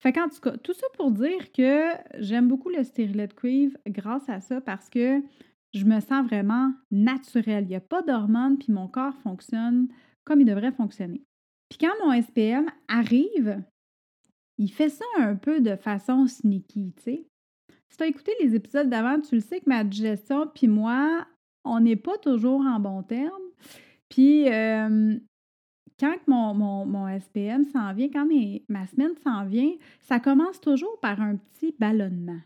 Fait 0.00 0.12
qu'en 0.12 0.28
tout 0.28 0.40
cas, 0.40 0.56
tout 0.58 0.74
ça 0.74 0.86
pour 0.98 1.10
dire 1.10 1.50
que 1.52 1.88
j'aime 2.18 2.48
beaucoup 2.48 2.68
le 2.68 2.84
stérilet 2.84 3.26
de 3.26 3.90
grâce 3.90 4.28
à 4.28 4.40
ça 4.40 4.60
parce 4.60 4.90
que 4.90 5.22
je 5.72 5.84
me 5.84 5.98
sens 6.00 6.26
vraiment 6.26 6.72
naturelle. 6.90 7.64
Il 7.64 7.68
n'y 7.68 7.74
a 7.74 7.80
pas 7.80 8.02
d'hormones, 8.02 8.58
puis 8.58 8.72
mon 8.72 8.86
corps 8.86 9.16
fonctionne 9.22 9.88
comme 10.24 10.40
il 10.40 10.46
devrait 10.46 10.72
fonctionner. 10.72 11.22
Puis 11.68 11.78
quand 11.78 11.92
mon 12.04 12.20
SPM 12.20 12.66
arrive, 12.88 13.62
il 14.58 14.70
fait 14.70 14.90
ça 14.90 15.04
un 15.18 15.36
peu 15.36 15.60
de 15.60 15.74
façon 15.76 16.26
sneaky, 16.26 16.92
tu 16.96 17.02
sais. 17.02 17.26
Si 17.88 17.96
tu 17.96 18.04
as 18.04 18.08
écouté 18.08 18.32
les 18.40 18.54
épisodes 18.54 18.88
d'avant, 18.88 19.20
tu 19.20 19.36
le 19.36 19.40
sais 19.40 19.60
que 19.60 19.68
ma 19.68 19.84
digestion 19.84 20.46
puis 20.54 20.68
moi, 20.68 21.26
on 21.64 21.80
n'est 21.80 21.96
pas 21.96 22.18
toujours 22.18 22.60
en 22.60 22.78
bon 22.78 23.02
terme. 23.02 23.43
Puis 24.08 24.46
quand 25.98 26.16
mon, 26.26 26.54
mon, 26.84 27.20
SPM 27.20 27.64
s'en 27.64 27.92
vient, 27.92 28.08
quand 28.08 28.28
ma 28.68 28.86
semaine 28.86 29.14
s'en 29.22 29.44
vient, 29.44 29.72
ça 30.00 30.20
commence 30.20 30.60
toujours 30.60 30.98
par 31.00 31.20
un 31.20 31.36
petit 31.36 31.74
ballonnement. 31.78 32.40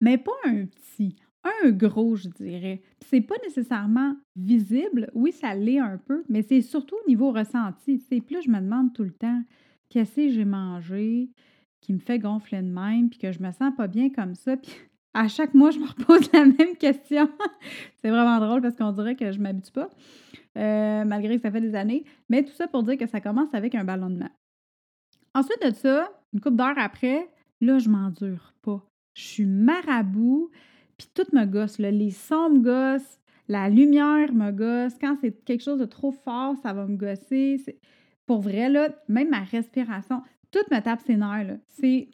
Mais 0.00 0.18
pas 0.18 0.32
un 0.44 0.66
petit, 0.66 1.16
un 1.44 1.70
gros, 1.70 2.16
je 2.16 2.28
dirais. 2.28 2.82
C'est 3.06 3.20
pas 3.20 3.36
nécessairement 3.44 4.16
visible. 4.36 5.10
Oui, 5.14 5.32
ça 5.32 5.54
l'est 5.54 5.78
un 5.78 5.98
peu, 5.98 6.24
mais 6.28 6.42
c'est 6.42 6.62
surtout 6.62 6.96
au 7.04 7.08
niveau 7.08 7.32
ressenti. 7.32 7.98
C'est 8.08 8.20
plus, 8.20 8.42
je 8.42 8.50
me 8.50 8.60
demande 8.60 8.92
tout 8.92 9.04
le 9.04 9.12
temps 9.12 9.42
qu'est-ce 9.88 10.16
que 10.16 10.28
j'ai 10.30 10.44
mangé 10.44 11.30
qui 11.80 11.92
me 11.92 11.98
fait 11.98 12.18
gonfler 12.18 12.62
de 12.62 12.70
même, 12.70 13.10
puis 13.10 13.18
que 13.18 13.32
je 13.32 13.42
me 13.42 13.50
sens 13.50 13.74
pas 13.76 13.88
bien 13.88 14.08
comme 14.08 14.34
ça. 14.34 14.56
Puis 14.56 14.72
à 15.14 15.28
chaque 15.28 15.54
mois, 15.54 15.70
je 15.70 15.78
me 15.78 15.86
repose 15.86 16.30
la 16.32 16.46
même 16.46 16.76
question. 16.78 17.28
c'est 18.00 18.10
vraiment 18.10 18.38
drôle 18.38 18.62
parce 18.62 18.76
qu'on 18.76 18.92
dirait 18.92 19.16
que 19.16 19.32
je 19.32 19.40
m'habitue 19.40 19.72
pas, 19.72 19.90
euh, 20.58 21.04
malgré 21.04 21.36
que 21.36 21.42
ça 21.42 21.50
fait 21.50 21.60
des 21.60 21.74
années. 21.74 22.04
Mais 22.28 22.44
tout 22.44 22.52
ça 22.52 22.68
pour 22.68 22.82
dire 22.82 22.98
que 22.98 23.06
ça 23.06 23.20
commence 23.20 23.54
avec 23.54 23.74
un 23.74 23.84
ballonnement. 23.84 24.30
Ensuite 25.34 25.62
de 25.64 25.74
ça, 25.74 26.10
une 26.32 26.40
couple 26.40 26.56
d'heures 26.56 26.78
après, 26.78 27.28
là, 27.60 27.78
je 27.78 27.88
m'endure 27.88 28.52
pas. 28.62 28.84
Je 29.14 29.22
suis 29.22 29.46
marabout, 29.46 30.50
puis 30.98 31.08
tout 31.14 31.26
me 31.32 31.44
gosse. 31.44 31.78
Les 31.78 32.10
sons 32.10 32.50
me 32.50 32.60
gossent, 32.60 33.18
la 33.48 33.68
lumière 33.68 34.32
me 34.32 34.50
gosse. 34.50 34.98
Quand 35.00 35.16
c'est 35.20 35.44
quelque 35.44 35.62
chose 35.62 35.80
de 35.80 35.84
trop 35.84 36.12
fort, 36.12 36.56
ça 36.62 36.72
va 36.72 36.86
me 36.86 36.96
gosser. 36.96 37.62
Pour 38.26 38.40
vrai, 38.40 38.68
là, 38.68 38.90
même 39.08 39.30
ma 39.30 39.40
respiration, 39.40 40.22
tout 40.50 40.64
me 40.70 40.80
tape 40.80 41.00
ses 41.00 41.16
nerfs. 41.16 41.58
C'est 41.68 42.08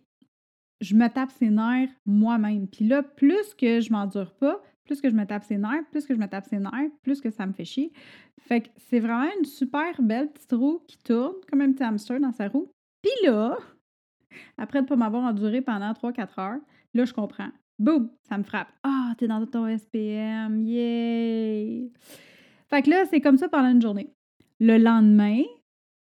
je 0.81 0.95
me 0.95 1.09
tape 1.09 1.33
ses 1.33 1.51
nerfs 1.51 1.91
moi-même. 2.07 2.69
Puis 2.69 2.87
là, 2.87 3.03
plus 3.03 3.55
que 3.55 3.81
je 3.81 3.93
m'endure 3.93 4.33
pas, 4.35 4.63
plus 4.89 5.01
que 5.01 5.11
je 5.11 5.15
me 5.15 5.25
tape 5.25 5.45
ses 5.45 5.59
nerfs, 5.59 5.85
plus 5.93 6.07
que 6.07 6.15
je 6.15 6.19
me 6.19 6.27
tape 6.27 6.47
ses 6.47 6.59
nerfs, 6.59 6.91
plus 7.03 7.21
que 7.21 7.31
ça 7.31 7.47
me 7.47 7.53
fait 7.53 7.67
chier. 7.67 7.93
Fait 8.41 8.63
que 8.63 8.69
c'est 8.79 8.99
vraiment 8.99 9.31
une 9.39 9.45
super 9.45 10.01
belle 10.03 10.33
petite 10.33 10.53
roue 10.53 10.81
qui 10.89 10.99
tourne 10.99 11.35
comme 11.49 11.61
un 11.61 11.71
petit 11.73 11.85
hamster 11.85 12.19
dans 12.19 12.33
sa 12.33 12.49
roue. 12.49 12.73
Puis 13.03 13.13
là, 13.29 13.57
après 14.57 14.81
de 14.81 14.85
ne 14.85 14.89
pas 14.89 14.97
m'avoir 14.97 15.25
enduré 15.25 15.61
pendant 15.61 15.93
3-4 15.93 16.41
heures, 16.41 16.61
là, 16.95 17.05
je 17.05 17.13
comprends. 17.13 17.51
Boum! 17.79 18.11
Ça 18.29 18.39
me 18.39 18.43
frappe. 18.43 18.73
Ah, 18.83 19.15
t'es 19.19 19.29
dans 19.29 19.45
ton 19.47 19.69
SPM. 19.69 20.59
Yay! 20.59 21.93
Fait 22.69 22.83
que 22.83 22.91
là, 22.91 23.05
c'est 23.05 23.21
comme 23.21 23.37
ça 23.37 23.49
pendant 23.49 23.71
une 23.71 23.83
journée. 23.83 24.13
Le 24.59 24.79
lendemain, 24.79 25.43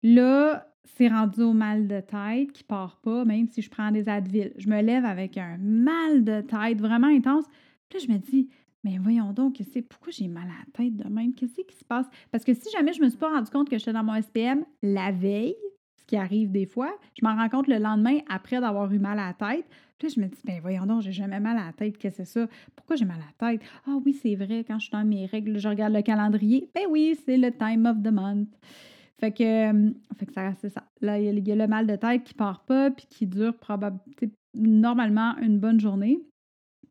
là, 0.02 0.68
c'est 0.86 1.10
rendu 1.10 1.42
au 1.42 1.54
mal 1.54 1.88
de 1.88 2.00
tête 2.00 2.54
qui 2.54 2.64
part 2.64 3.00
pas, 3.02 3.24
même 3.26 3.48
si 3.48 3.62
je 3.62 3.70
prends 3.70 3.92
des 3.92 4.10
Advil. 4.10 4.54
Je 4.58 4.68
me 4.70 4.82
lève 4.82 5.06
avec 5.06 5.38
un 5.38 5.58
mal 5.58 6.24
de 6.24 6.42
tête 6.42 6.82
vraiment 6.82 7.08
intense. 7.08 7.46
Puis 7.90 8.00
là, 8.00 8.06
je 8.08 8.14
me 8.14 8.18
dis, 8.18 8.50
mais 8.84 8.98
voyons 8.98 9.34
donc, 9.34 9.62
pourquoi 9.90 10.12
j'ai 10.12 10.28
mal 10.28 10.46
à 10.46 10.66
la 10.66 10.72
tête 10.74 10.96
de 10.96 11.08
même? 11.10 11.34
Qu'est-ce 11.34 11.62
qui 11.62 11.76
se 11.76 11.84
passe? 11.84 12.08
Parce 12.32 12.46
que 12.46 12.54
si 12.54 12.70
jamais 12.72 12.94
je 12.94 13.02
me 13.02 13.10
suis 13.10 13.18
pas 13.18 13.30
rendu 13.30 13.50
compte 13.50 13.70
que 13.70 13.78
j'étais 13.78 13.94
dans 13.94 14.04
mon 14.04 14.20
SPM 14.22 14.64
la 14.82 15.12
veille, 15.12 15.56
ce 16.00 16.06
qui 16.06 16.16
arrive 16.16 16.52
des 16.52 16.66
fois, 16.66 16.92
je 17.20 17.26
m'en 17.26 17.36
rends 17.36 17.50
compte 17.50 17.68
le 17.68 17.78
lendemain 17.78 18.20
après 18.30 18.62
d'avoir 18.62 18.92
eu 18.92 19.00
mal 19.00 19.20
à 19.20 19.28
la 19.28 19.34
tête. 19.34 19.66
Puis 19.98 20.08
là, 20.08 20.14
je 20.16 20.22
me 20.22 20.28
dis, 20.28 20.42
ben 20.46 20.60
voyons 20.62 20.86
donc, 20.86 21.02
j'ai 21.02 21.12
jamais 21.12 21.42
mal 21.42 21.58
à 21.58 21.66
la 21.66 21.74
tête. 21.74 21.98
Qu'est-ce 21.98 22.20
que 22.20 22.24
c'est 22.24 22.40
ça? 22.40 22.48
Pourquoi 22.76 22.96
j'ai 22.96 23.06
mal 23.06 23.18
à 23.18 23.48
la 23.48 23.52
tête? 23.52 23.62
Ah 23.86 23.98
oui, 24.06 24.14
c'est 24.14 24.36
vrai, 24.36 24.64
quand 24.66 24.80
je 24.80 24.86
suis 24.86 24.92
dans 24.92 25.04
mes 25.04 25.26
règles, 25.26 25.58
je 25.58 25.68
regarde 25.68 25.94
le 25.94 26.02
calendrier. 26.02 26.70
Ben 26.74 26.84
oui, 26.90 27.20
c'est 27.26 27.38
le 27.38 27.52
time 27.52 27.86
of 27.86 28.02
the 28.02 28.14
month. 28.14 28.48
Fait 29.20 29.34
que, 29.34 29.44
euh, 29.44 29.92
fait 30.18 30.26
que 30.26 30.34
ça, 30.34 30.54
c'est 30.62 30.70
ça. 30.70 30.86
Là, 31.02 31.20
il 31.20 31.46
y, 31.46 31.52
a 31.52 31.56
le 31.56 31.68
mal 31.68 31.86
de 31.86 31.98
tête 31.98 32.24
qui 32.24 32.34
part 32.34 32.64
pas, 32.64 32.90
puis 32.90 33.06
qui 33.08 33.28
dure 33.28 33.54
probablement, 33.58 34.02
normalement 34.56 35.36
une 35.40 35.60
bonne 35.60 35.82
journée. 35.82 36.22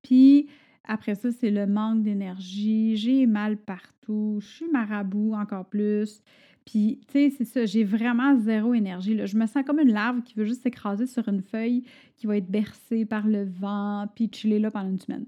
Puis 0.02 0.48
après 0.88 1.14
ça, 1.14 1.30
c'est 1.30 1.50
le 1.50 1.66
manque 1.66 2.02
d'énergie. 2.02 2.96
J'ai 2.96 3.26
mal 3.26 3.56
partout. 3.58 4.38
Je 4.40 4.46
suis 4.46 4.68
marabout 4.70 5.34
encore 5.34 5.66
plus. 5.66 6.22
Puis, 6.64 7.00
tu 7.06 7.12
sais, 7.12 7.30
c'est 7.30 7.44
ça, 7.44 7.64
j'ai 7.64 7.84
vraiment 7.84 8.36
zéro 8.36 8.74
énergie. 8.74 9.14
Là. 9.14 9.24
Je 9.24 9.36
me 9.36 9.46
sens 9.46 9.64
comme 9.64 9.80
une 9.80 9.92
larve 9.92 10.22
qui 10.22 10.34
veut 10.34 10.44
juste 10.44 10.62
s'écraser 10.62 11.06
sur 11.06 11.26
une 11.28 11.40
feuille 11.40 11.84
qui 12.16 12.26
va 12.26 12.36
être 12.36 12.50
bercée 12.50 13.06
par 13.06 13.26
le 13.26 13.44
vent, 13.44 14.06
puis 14.14 14.30
chiller 14.30 14.58
là 14.58 14.70
pendant 14.70 14.90
une 14.90 14.98
semaine. 14.98 15.24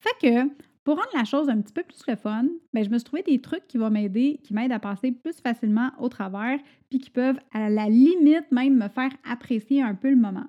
Fait 0.00 0.10
que, 0.20 0.50
pour 0.84 0.96
rendre 0.96 1.08
la 1.14 1.24
chose 1.24 1.48
un 1.48 1.60
petit 1.60 1.72
peu 1.72 1.82
plus 1.82 2.02
le 2.06 2.16
fun, 2.16 2.48
bien, 2.74 2.82
je 2.82 2.90
me 2.90 2.98
suis 2.98 3.04
trouvé 3.04 3.22
des 3.22 3.40
trucs 3.40 3.66
qui 3.66 3.78
vont 3.78 3.88
m'aider, 3.88 4.40
qui 4.42 4.52
m'aident 4.52 4.72
à 4.72 4.78
passer 4.78 5.12
plus 5.12 5.40
facilement 5.40 5.90
au 5.98 6.08
travers, 6.08 6.58
puis 6.90 6.98
qui 6.98 7.08
peuvent, 7.08 7.38
à 7.52 7.70
la 7.70 7.88
limite, 7.88 8.50
même 8.50 8.76
me 8.76 8.88
faire 8.88 9.12
apprécier 9.24 9.80
un 9.80 9.94
peu 9.94 10.10
le 10.10 10.16
moment. 10.16 10.48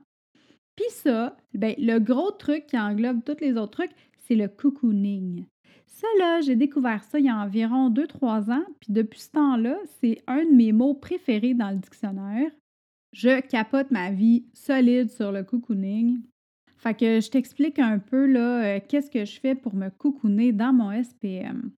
Puis 0.76 0.90
ça, 0.90 1.38
bien, 1.54 1.76
le 1.78 2.00
gros 2.00 2.32
truc 2.32 2.66
qui 2.66 2.78
englobe 2.78 3.24
tous 3.24 3.40
les 3.42 3.54
autres 3.58 3.78
trucs, 3.78 3.96
c'est 4.28 4.36
le 4.36 4.48
cocooning. 4.48 5.46
Ça, 5.86 6.08
là, 6.20 6.42
j'ai 6.42 6.56
découvert 6.56 7.04
ça 7.04 7.20
il 7.20 7.26
y 7.26 7.30
a 7.30 7.38
environ 7.38 7.90
2-3 7.90 8.52
ans, 8.52 8.66
puis 8.80 8.92
depuis 8.92 9.20
ce 9.20 9.32
temps-là, 9.32 9.78
c'est 10.02 10.22
un 10.28 10.44
de 10.44 10.52
mes 10.52 10.72
mots 10.72 10.96
préférés 10.96 11.54
dans 11.54 11.70
le 11.70 11.78
dictionnaire. 11.78 12.52
Je 13.14 13.42
capote 13.42 13.92
ma 13.92 14.10
vie 14.12 14.46
solide 14.54 15.10
sur 15.10 15.32
le 15.32 15.44
cocooning. 15.44 16.20
Fait 16.78 16.94
que 16.94 17.22
je 17.22 17.30
t'explique 17.30 17.80
un 17.80 18.00
peu 18.00 18.26
là, 18.26 18.64
euh, 18.64 18.80
qu'est-ce 18.86 19.10
que 19.10 19.24
je 19.24 19.40
fais 19.40 19.56
pour 19.56 19.76
me 19.76 19.90
cocooner 19.90 20.52
dans 20.52 20.74
mon 20.74 20.92
SPM. 20.92 21.72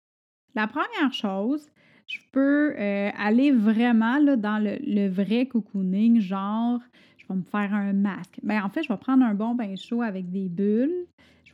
La 0.56 0.66
première 0.66 1.14
chose, 1.14 1.70
je 2.08 2.20
peux 2.32 2.74
euh, 2.78 3.12
aller 3.18 3.52
vraiment 3.52 4.18
là, 4.18 4.36
dans 4.36 4.58
le, 4.58 5.08
vrai 5.10 5.46
cocooning, 5.46 6.20
genre, 6.20 6.80
je 7.18 7.26
vais 7.28 7.36
me 7.36 7.44
faire 7.44 7.74
un 7.74 7.94
masque. 7.94 8.40
Bien, 8.42 8.64
en 8.64 8.70
fait, 8.70 8.84
je 8.84 8.90
vais 8.90 8.98
prendre 8.98 9.24
un 9.24 9.34
bon 9.34 9.54
bain 9.54 9.76
chaud 9.76 10.02
avec 10.02 10.32
des 10.32 10.48
bulles. 10.50 11.06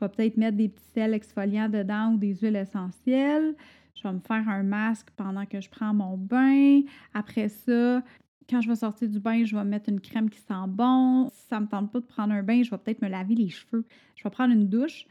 Je 0.01 0.07
vais 0.07 0.11
peut-être 0.11 0.37
mettre 0.37 0.57
des 0.57 0.69
petits 0.69 0.89
sels 0.95 1.13
exfoliants 1.13 1.69
dedans 1.69 2.13
ou 2.13 2.17
des 2.17 2.33
huiles 2.33 2.55
essentielles. 2.55 3.55
Je 3.93 4.01
vais 4.01 4.13
me 4.13 4.19
faire 4.19 4.49
un 4.49 4.63
masque 4.63 5.09
pendant 5.15 5.45
que 5.45 5.61
je 5.61 5.69
prends 5.69 5.93
mon 5.93 6.17
bain. 6.17 6.81
Après 7.13 7.49
ça, 7.49 8.01
quand 8.49 8.61
je 8.61 8.67
vais 8.67 8.75
sortir 8.75 9.09
du 9.09 9.19
bain, 9.19 9.45
je 9.45 9.55
vais 9.55 9.63
mettre 9.63 9.89
une 9.89 10.01
crème 10.01 10.31
qui 10.31 10.39
sent 10.39 10.65
bon. 10.69 11.29
Si 11.29 11.45
ça 11.47 11.57
ne 11.57 11.65
me 11.65 11.67
tente 11.67 11.91
pas 11.91 11.99
de 11.99 12.05
prendre 12.05 12.33
un 12.33 12.41
bain, 12.41 12.63
je 12.63 12.71
vais 12.71 12.77
peut-être 12.79 13.03
me 13.03 13.09
laver 13.09 13.35
les 13.35 13.49
cheveux. 13.49 13.85
Je 14.15 14.23
vais 14.23 14.31
prendre 14.31 14.51
une 14.53 14.67
douche, 14.67 15.05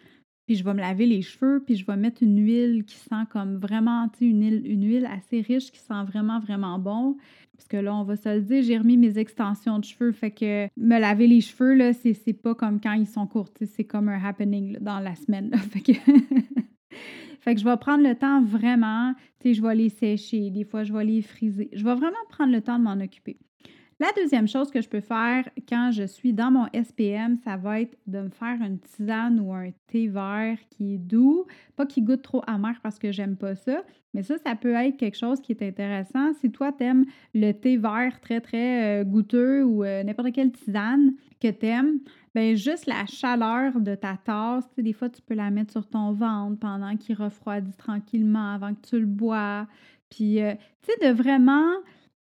puis 0.50 0.56
je 0.56 0.64
vais 0.64 0.74
me 0.74 0.80
laver 0.80 1.06
les 1.06 1.22
cheveux, 1.22 1.62
puis 1.64 1.76
je 1.76 1.86
vais 1.86 1.94
mettre 1.94 2.24
une 2.24 2.44
huile 2.44 2.84
qui 2.84 2.96
sent 2.96 3.22
comme 3.30 3.58
vraiment, 3.58 4.08
tu 4.08 4.18
sais, 4.18 4.24
une 4.24 4.42
huile, 4.42 4.66
une 4.66 4.84
huile 4.84 5.06
assez 5.06 5.42
riche 5.42 5.70
qui 5.70 5.78
sent 5.78 6.02
vraiment, 6.08 6.40
vraiment 6.40 6.76
bon. 6.76 7.16
Parce 7.56 7.68
que 7.68 7.76
là, 7.76 7.94
on 7.94 8.02
va 8.02 8.16
se 8.16 8.28
le 8.28 8.40
dire, 8.40 8.60
j'ai 8.64 8.76
remis 8.76 8.96
mes 8.96 9.16
extensions 9.16 9.78
de 9.78 9.84
cheveux, 9.84 10.10
fait 10.10 10.32
que 10.32 10.66
me 10.76 10.98
laver 10.98 11.28
les 11.28 11.40
cheveux, 11.40 11.74
là, 11.74 11.92
c'est, 11.92 12.32
pas 12.32 12.56
comme 12.56 12.80
quand 12.80 12.94
ils 12.94 13.06
sont 13.06 13.28
courts, 13.28 13.50
c'est 13.64 13.84
comme 13.84 14.08
un 14.08 14.20
happening 14.24 14.76
dans 14.80 14.98
la 14.98 15.14
semaine. 15.14 15.54
Fait 15.70 15.82
que 15.82 15.92
Fait 17.40 17.54
que 17.54 17.60
je 17.60 17.64
vais 17.64 17.76
prendre 17.76 18.02
le 18.02 18.16
temps 18.16 18.42
vraiment, 18.42 19.14
tu 19.38 19.50
sais, 19.50 19.54
je 19.54 19.62
vais 19.62 19.76
les 19.76 19.88
sécher, 19.88 20.50
des 20.50 20.64
fois 20.64 20.82
je 20.82 20.92
vais 20.92 21.04
les 21.04 21.22
friser. 21.22 21.70
Je 21.72 21.84
vais 21.84 21.94
vraiment 21.94 22.16
prendre 22.28 22.52
le 22.52 22.60
temps 22.60 22.76
de 22.76 22.82
m'en 22.82 23.00
occuper. 23.00 23.38
La 24.00 24.08
deuxième 24.16 24.48
chose 24.48 24.70
que 24.70 24.80
je 24.80 24.88
peux 24.88 25.02
faire 25.02 25.46
quand 25.68 25.90
je 25.92 26.04
suis 26.04 26.32
dans 26.32 26.50
mon 26.50 26.66
SPM, 26.72 27.36
ça 27.44 27.58
va 27.58 27.82
être 27.82 27.98
de 28.06 28.20
me 28.20 28.30
faire 28.30 28.56
une 28.62 28.78
tisane 28.78 29.38
ou 29.38 29.52
un 29.52 29.72
thé 29.88 30.08
vert 30.08 30.56
qui 30.70 30.94
est 30.94 30.98
doux, 30.98 31.44
pas 31.76 31.84
qui 31.84 32.00
goûte 32.00 32.22
trop 32.22 32.42
amer 32.46 32.80
parce 32.82 32.98
que 32.98 33.12
j'aime 33.12 33.36
pas 33.36 33.54
ça, 33.56 33.82
mais 34.14 34.22
ça, 34.22 34.36
ça 34.38 34.56
peut 34.56 34.72
être 34.72 34.96
quelque 34.96 35.18
chose 35.18 35.42
qui 35.42 35.52
est 35.52 35.62
intéressant. 35.62 36.32
Si 36.40 36.50
toi, 36.50 36.72
t'aimes 36.72 37.04
le 37.34 37.52
thé 37.52 37.76
vert 37.76 38.18
très, 38.22 38.40
très 38.40 39.02
euh, 39.02 39.04
goûteux 39.04 39.64
ou 39.64 39.84
euh, 39.84 40.02
n'importe 40.02 40.32
quelle 40.32 40.50
tisane 40.50 41.12
que 41.38 41.48
t'aimes, 41.48 41.98
bien, 42.34 42.54
juste 42.54 42.86
la 42.86 43.04
chaleur 43.04 43.78
de 43.80 43.94
ta 43.96 44.16
tasse, 44.16 44.64
des 44.78 44.94
fois, 44.94 45.10
tu 45.10 45.20
peux 45.20 45.34
la 45.34 45.50
mettre 45.50 45.72
sur 45.72 45.86
ton 45.86 46.12
ventre 46.12 46.58
pendant 46.58 46.96
qu'il 46.96 47.16
refroidit 47.16 47.76
tranquillement 47.76 48.54
avant 48.54 48.72
que 48.72 48.80
tu 48.80 48.98
le 48.98 49.04
bois. 49.04 49.66
Puis, 50.08 50.40
euh, 50.40 50.54
tu 50.80 50.90
sais, 50.90 51.06
de 51.06 51.14
vraiment 51.14 51.74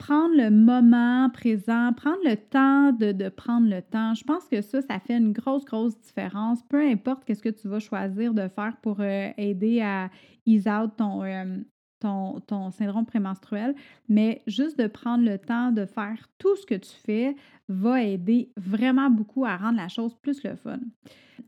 prendre 0.03 0.35
le 0.37 0.51
moment 0.51 1.31
présent, 1.31 1.93
prendre 1.93 2.19
le 2.25 2.37
temps 2.37 2.91
de, 2.93 3.29
prendre 3.29 3.69
le 3.69 3.81
temps. 3.83 4.15
Je 4.15 4.25
pense 4.25 4.49
que 4.49 4.61
ça, 4.61 4.83
ça 4.83 4.99
fait 4.99 5.17
une 5.17 5.33
grosse, 5.33 5.65
grosse 5.65 5.97
différence. 6.01 6.61
Peu 6.65 6.81
importe 6.85 7.25
qu'est-ce 7.25 7.43
que 7.43 7.49
tu 7.49 7.69
vas 7.69 7.79
choisir 7.79 8.35
de 8.35 8.49
faire 8.49 8.77
pour 8.83 8.97
euh, 8.99 9.31
aider 9.37 9.81
à 9.81 10.11
ease 10.45 10.67
out 10.67 10.91
ton, 10.97 11.23
euh, 11.23 11.57
ton, 12.01 12.41
ton 12.41 12.73
syndrome 12.73 13.07
prémenstruel, 13.07 13.77
mais 14.09 14.43
juste 14.49 14.77
de 14.77 14.89
prendre 14.89 15.25
le 15.25 15.39
temps 15.39 15.71
de 15.71 15.87
faire 15.87 16.29
tout 16.39 16.57
ce 16.57 16.67
que 16.67 16.75
tu 16.75 16.97
fais 17.07 17.37
va 17.69 18.03
aider 18.03 18.51
vraiment 18.57 19.09
beaucoup 19.09 19.45
à 19.45 19.57
rendre 19.57 19.77
la 19.77 19.89
chose 19.89 20.17
plus 20.21 20.43
le 20.43 20.57
fun. 20.57 20.81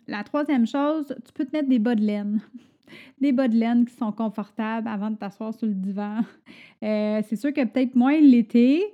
La 0.06 0.22
troisième 0.22 0.66
chose, 0.66 1.12
tu 1.26 1.32
peux 1.32 1.44
te 1.44 1.56
mettre 1.56 1.68
des 1.68 1.80
bas 1.80 1.96
de 1.96 2.02
laine. 2.02 2.40
Des 3.20 3.32
bas 3.32 3.48
de 3.48 3.56
laine 3.56 3.84
qui 3.84 3.94
sont 3.94 4.12
confortables 4.12 4.88
avant 4.88 5.10
de 5.10 5.16
t'asseoir 5.16 5.54
sur 5.54 5.66
le 5.66 5.74
divan. 5.74 6.20
Euh, 6.82 7.22
c'est 7.26 7.36
sûr 7.36 7.50
que 7.50 7.64
peut-être 7.64 7.94
moins 7.94 8.20
l'été, 8.20 8.84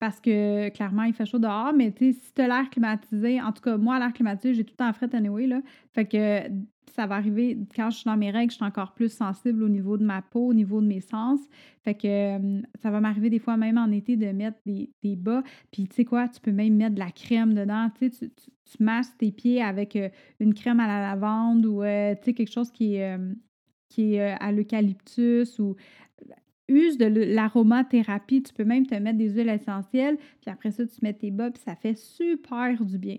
parce 0.00 0.20
que 0.20 0.68
clairement, 0.70 1.04
il 1.04 1.14
fait 1.14 1.26
chaud 1.26 1.38
dehors, 1.38 1.72
mais 1.72 1.92
si 1.96 2.18
tu 2.34 2.42
as 2.42 2.48
l'air 2.48 2.68
climatisé, 2.70 3.40
en 3.40 3.52
tout 3.52 3.62
cas, 3.62 3.76
moi, 3.76 4.00
l'air 4.00 4.12
climatisé, 4.12 4.52
j'ai 4.52 4.64
tout 4.64 4.74
le 4.76 4.84
temps 4.84 4.92
fret 4.92 5.14
anyway, 5.14 5.46
là. 5.46 5.60
Fait 5.92 6.06
que 6.06 6.48
ça 6.96 7.06
va 7.06 7.16
arriver 7.16 7.58
quand 7.74 7.90
je 7.90 7.98
suis 7.98 8.04
dans 8.06 8.16
mes 8.16 8.30
règles, 8.30 8.50
je 8.50 8.56
suis 8.56 8.64
encore 8.64 8.94
plus 8.94 9.12
sensible 9.12 9.62
au 9.62 9.68
niveau 9.68 9.98
de 9.98 10.04
ma 10.04 10.22
peau, 10.22 10.48
au 10.48 10.54
niveau 10.54 10.80
de 10.80 10.86
mes 10.86 11.00
sens. 11.00 11.40
Fait 11.84 11.94
que 11.94 12.38
ça 12.82 12.90
va 12.90 13.00
m'arriver 13.00 13.30
des 13.30 13.38
fois, 13.38 13.56
même 13.56 13.76
en 13.76 13.90
été, 13.92 14.16
de 14.16 14.26
mettre 14.32 14.58
des, 14.64 15.16
bas. 15.16 15.42
Puis 15.70 15.86
tu 15.86 15.94
sais 15.94 16.04
quoi, 16.04 16.26
tu 16.28 16.40
peux 16.40 16.52
même 16.52 16.74
mettre 16.74 16.94
de 16.94 17.00
la 17.00 17.10
crème 17.10 17.54
dedans. 17.54 17.90
Tu 17.98 18.10
tu, 18.10 18.82
masses 18.82 19.16
tes 19.16 19.30
pieds 19.30 19.62
avec 19.62 19.96
une 20.40 20.54
crème 20.54 20.80
à 20.80 20.88
la 20.88 21.00
lavande 21.00 21.64
ou 21.66 21.82
sais, 21.82 22.34
quelque 22.34 22.50
chose 22.50 22.72
qui 22.72 22.96
est, 22.96 23.16
qui 23.88 24.14
est 24.14 24.34
à 24.40 24.50
l'eucalyptus 24.50 25.58
ou 25.58 25.76
use 26.68 26.98
de 26.98 27.06
l'aromathérapie. 27.06 28.42
Tu 28.42 28.52
peux 28.52 28.64
même 28.64 28.86
te 28.86 28.94
mettre 28.94 29.18
des 29.18 29.30
huiles 29.30 29.48
essentielles, 29.48 30.16
puis 30.40 30.50
après 30.50 30.70
ça, 30.70 30.86
tu 30.86 30.96
mets 31.02 31.14
tes 31.14 31.30
bas, 31.30 31.50
puis 31.50 31.62
ça 31.64 31.76
fait 31.76 31.96
super 31.96 32.84
du 32.84 32.98
bien. 32.98 33.18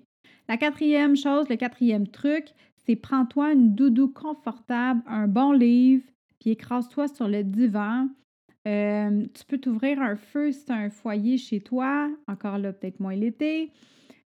La 0.50 0.57
quatrième 0.57 1.15
chose, 1.15 1.50
le 1.50 1.55
quatrième 1.55 2.07
truc, 2.07 2.53
c'est 2.88 2.96
prends-toi 2.96 3.51
une 3.51 3.75
doudou 3.75 4.08
confortable, 4.08 5.01
un 5.08 5.27
bon 5.27 5.51
livre, 5.51 6.03
puis 6.39 6.51
écrase-toi 6.51 7.10
sur 7.10 7.27
le 7.27 7.44
divan. 7.44 8.08
Euh, 8.65 9.25
tu 9.34 9.46
peux 9.46 9.58
t'ouvrir 9.58 10.01
un 10.01 10.15
feu 10.15 10.51
si 10.53 10.65
tu 10.65 10.72
as 10.72 10.75
un 10.75 10.89
foyer 10.89 11.38
chez 11.38 11.60
toi, 11.60 12.10
encore 12.27 12.58
là, 12.58 12.72
peut-être 12.72 13.01
moins 13.01 13.15
l'été. 13.15 13.72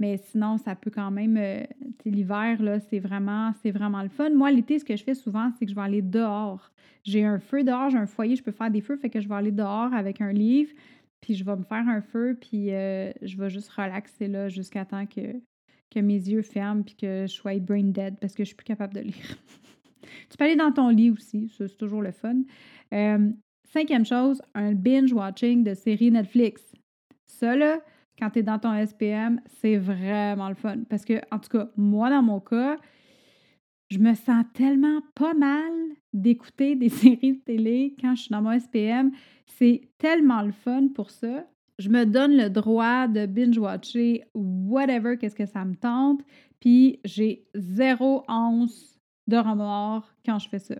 Mais 0.00 0.16
sinon, 0.16 0.58
ça 0.58 0.74
peut 0.74 0.90
quand 0.90 1.10
même. 1.10 1.36
Euh, 1.36 1.62
l'hiver, 2.04 2.60
là, 2.60 2.80
c'est 2.80 2.98
vraiment, 2.98 3.52
c'est 3.62 3.70
vraiment 3.70 4.02
le 4.02 4.08
fun. 4.08 4.30
Moi, 4.30 4.50
l'été, 4.50 4.78
ce 4.78 4.84
que 4.84 4.96
je 4.96 5.04
fais 5.04 5.14
souvent, 5.14 5.50
c'est 5.56 5.66
que 5.66 5.70
je 5.70 5.76
vais 5.76 5.82
aller 5.82 6.02
dehors. 6.02 6.72
J'ai 7.04 7.24
un 7.24 7.38
feu 7.38 7.62
dehors, 7.62 7.90
j'ai 7.90 7.98
un 7.98 8.06
foyer, 8.06 8.34
je 8.34 8.42
peux 8.42 8.52
faire 8.52 8.70
des 8.70 8.80
feux, 8.80 8.96
fait 8.96 9.10
que 9.10 9.20
je 9.20 9.28
vais 9.28 9.34
aller 9.34 9.52
dehors 9.52 9.92
avec 9.94 10.20
un 10.20 10.32
livre, 10.32 10.72
puis 11.20 11.34
je 11.34 11.44
vais 11.44 11.56
me 11.56 11.62
faire 11.62 11.86
un 11.88 12.00
feu, 12.00 12.36
puis 12.40 12.72
euh, 12.72 13.12
je 13.22 13.36
vais 13.36 13.50
juste 13.50 13.68
relaxer 13.70 14.26
là 14.26 14.48
jusqu'à 14.48 14.84
temps 14.84 15.06
que, 15.06 15.40
que 15.90 16.00
mes 16.00 16.14
yeux 16.14 16.42
ferment, 16.42 16.82
puis 16.82 16.94
que 16.94 17.26
je 17.26 17.32
sois 17.32 17.58
brain 17.58 17.84
dead 17.84 18.18
parce 18.20 18.34
que 18.34 18.44
je 18.44 18.48
suis 18.48 18.56
plus 18.56 18.64
capable 18.64 18.94
de 18.94 19.00
lire. 19.00 19.36
tu 20.30 20.36
peux 20.38 20.44
aller 20.44 20.56
dans 20.56 20.72
ton 20.72 20.88
lit 20.88 21.10
aussi, 21.10 21.52
c'est 21.56 21.76
toujours 21.76 22.02
le 22.02 22.12
fun. 22.12 22.36
Euh, 22.92 23.30
cinquième 23.64 24.04
chose, 24.04 24.40
un 24.54 24.72
binge 24.72 25.12
watching 25.12 25.64
de 25.64 25.74
séries 25.74 26.10
Netflix. 26.10 26.62
Ça, 27.26 27.56
là, 27.56 27.80
quand 28.18 28.30
tu 28.30 28.40
es 28.40 28.42
dans 28.42 28.58
ton 28.58 28.74
SPM, 28.86 29.40
c'est 29.46 29.76
vraiment 29.76 30.48
le 30.48 30.54
fun. 30.54 30.78
Parce 30.88 31.04
que, 31.04 31.20
en 31.30 31.38
tout 31.38 31.48
cas, 31.48 31.70
moi, 31.76 32.10
dans 32.10 32.22
mon 32.22 32.40
cas, 32.40 32.76
je 33.90 33.98
me 33.98 34.14
sens 34.14 34.44
tellement 34.54 35.00
pas 35.14 35.34
mal 35.34 35.72
d'écouter 36.12 36.76
des 36.76 36.88
séries 36.88 37.38
de 37.38 37.42
télé 37.42 37.96
quand 38.00 38.14
je 38.14 38.22
suis 38.22 38.30
dans 38.30 38.42
mon 38.42 38.58
SPM. 38.58 39.10
C'est 39.46 39.88
tellement 39.98 40.42
le 40.42 40.52
fun 40.52 40.88
pour 40.94 41.10
ça. 41.10 41.46
Je 41.80 41.88
me 41.88 42.04
donne 42.04 42.36
le 42.36 42.50
droit 42.50 43.08
de 43.08 43.24
binge-watcher 43.24 44.24
whatever, 44.34 45.16
qu'est-ce 45.16 45.34
que 45.34 45.46
ça 45.46 45.64
me 45.64 45.74
tente. 45.74 46.20
Puis 46.60 47.00
j'ai 47.06 47.46
zéro 47.54 48.22
once 48.28 48.98
de 49.26 49.38
remords 49.38 50.12
quand 50.26 50.38
je 50.38 50.50
fais 50.50 50.58
ça. 50.58 50.74